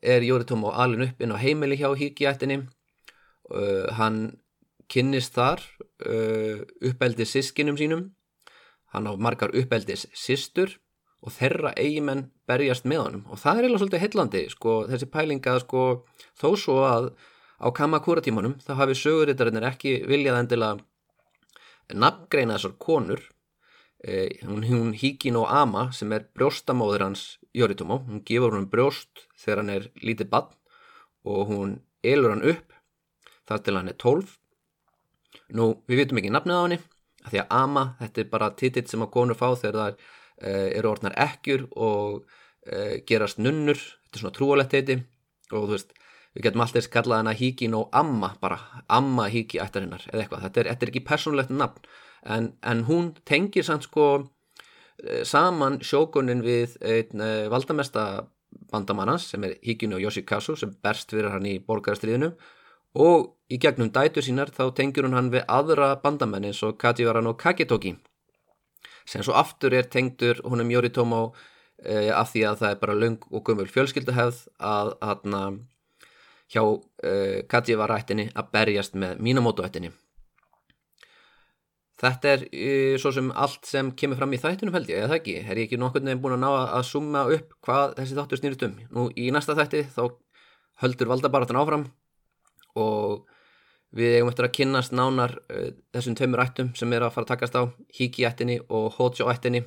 [0.02, 4.38] er Jóritóm og alin upp inn á heimili hjá híkjættinni uh, hann
[4.90, 5.62] kynnist þar
[6.06, 8.08] uh, uppeldis sískinum sínum
[8.94, 10.76] hann á margar uppeldis sístur
[11.24, 13.24] og þeirra eigimenn berjast með honum.
[13.30, 15.84] Og það er eiginlega svolítið heillandi sko, þessi pælinga sko,
[16.38, 17.08] þó svo að
[17.56, 23.24] á Kamakura tímanum þá hafi sögurittarinnir ekki viljað endilega nafngreina þessar konur.
[24.04, 29.24] Eh, hún, hún Híkin og Ama sem er brjóstamóður hans Yoritomo, hún gefur hún brjóst
[29.40, 30.50] þegar hann er lítið bann
[31.26, 32.74] og hún elur hann upp
[33.48, 34.34] þar til hann er 12
[35.56, 36.78] nú við vitum ekki nafnið á henni
[37.30, 40.00] því að Ama, þetta er bara titill sem að konur fá þegar það
[40.42, 42.24] eh, eru orðnar ekkjur og
[42.66, 44.98] eh, gerast nunnur, þetta er svona trúalett heiti
[45.52, 45.96] og þú veist
[46.36, 48.58] við getum alltaf skallað hana Híkin og Amma bara,
[48.92, 51.92] Amma Híki ættar hennar eða eitthvað, þetta er, þetta er ekki persónlegt nafn.
[52.26, 54.06] En, en hún tengir sann sko
[55.00, 58.26] eh, saman sjókunin við einn uh, valdamesta
[58.72, 62.32] bandamannans sem er Híkin og Yoshikazu sem berst fyrir hann í borgarastriðinu
[62.96, 67.28] og í gegnum dætu sínar þá tengjur hún hann við aðra bandamenn eins og Kajivaran
[67.30, 67.96] og Kaketoki
[69.06, 73.20] sem svo aftur er tengdur húnum Yoritomo uh, af því að það er bara laung
[73.30, 75.60] og gömul fjölskyldahefð að hann
[76.52, 79.90] hjá uh, eh, Kajiva-rættinni að berjast með Minamoto-rættinni.
[81.96, 85.20] Þetta er uh, svo sem allt sem kemur fram í þættunum held ég, eða það
[85.20, 85.36] ekki?
[85.42, 88.66] Er ég ekki nokkurnu en búin að ná að summa upp hvað þessi þáttur snýrst
[88.68, 88.76] um?
[88.94, 90.02] Nú í næsta þætti þá
[90.84, 91.86] höldur valdabaratan áfram
[92.76, 93.26] og
[93.96, 97.32] við eigum eftir að kynnast nánar uh, þessum tveimur ættum sem er að fara að
[97.32, 97.62] takast á
[97.98, 99.64] Hiki-ættinni og Hojo-ættinni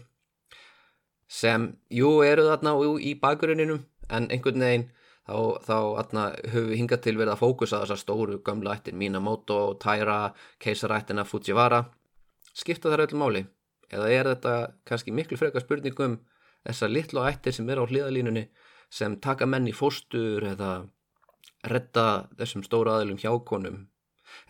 [1.30, 4.88] sem, jú, eru þarna jú, í bakgruninum en einhvern veginn
[5.30, 9.60] þá, þá atna, höfum við hingað til verið að fókusa þessar stóru gamla ættin Minamoto,
[9.82, 11.84] Taira, keisarættina, Fujiwara.
[12.58, 13.44] Skipta þær öllum máli?
[13.90, 14.56] Eða er þetta
[14.90, 16.20] kannski miklu frekar spurningum
[16.66, 18.48] þessar litlu ættir sem er á hliðalínunni
[18.90, 20.72] sem taka menn í fóstur eða
[21.68, 23.80] redda þessum stóra aðilum hjákonum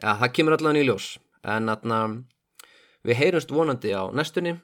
[0.01, 1.12] ja, það kemur allavega nýljós
[1.43, 1.99] en atna,
[3.07, 4.60] við heyrumst vonandi á næstunni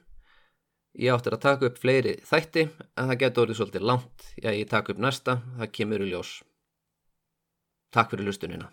[0.96, 2.62] Ég áttir að taka upp fleiri þætti
[2.96, 4.28] en það getur orðið svolítið langt.
[4.40, 6.30] Já, ég taka upp næsta, það kemur í ljós.
[7.92, 8.70] Takk fyrir lustunina.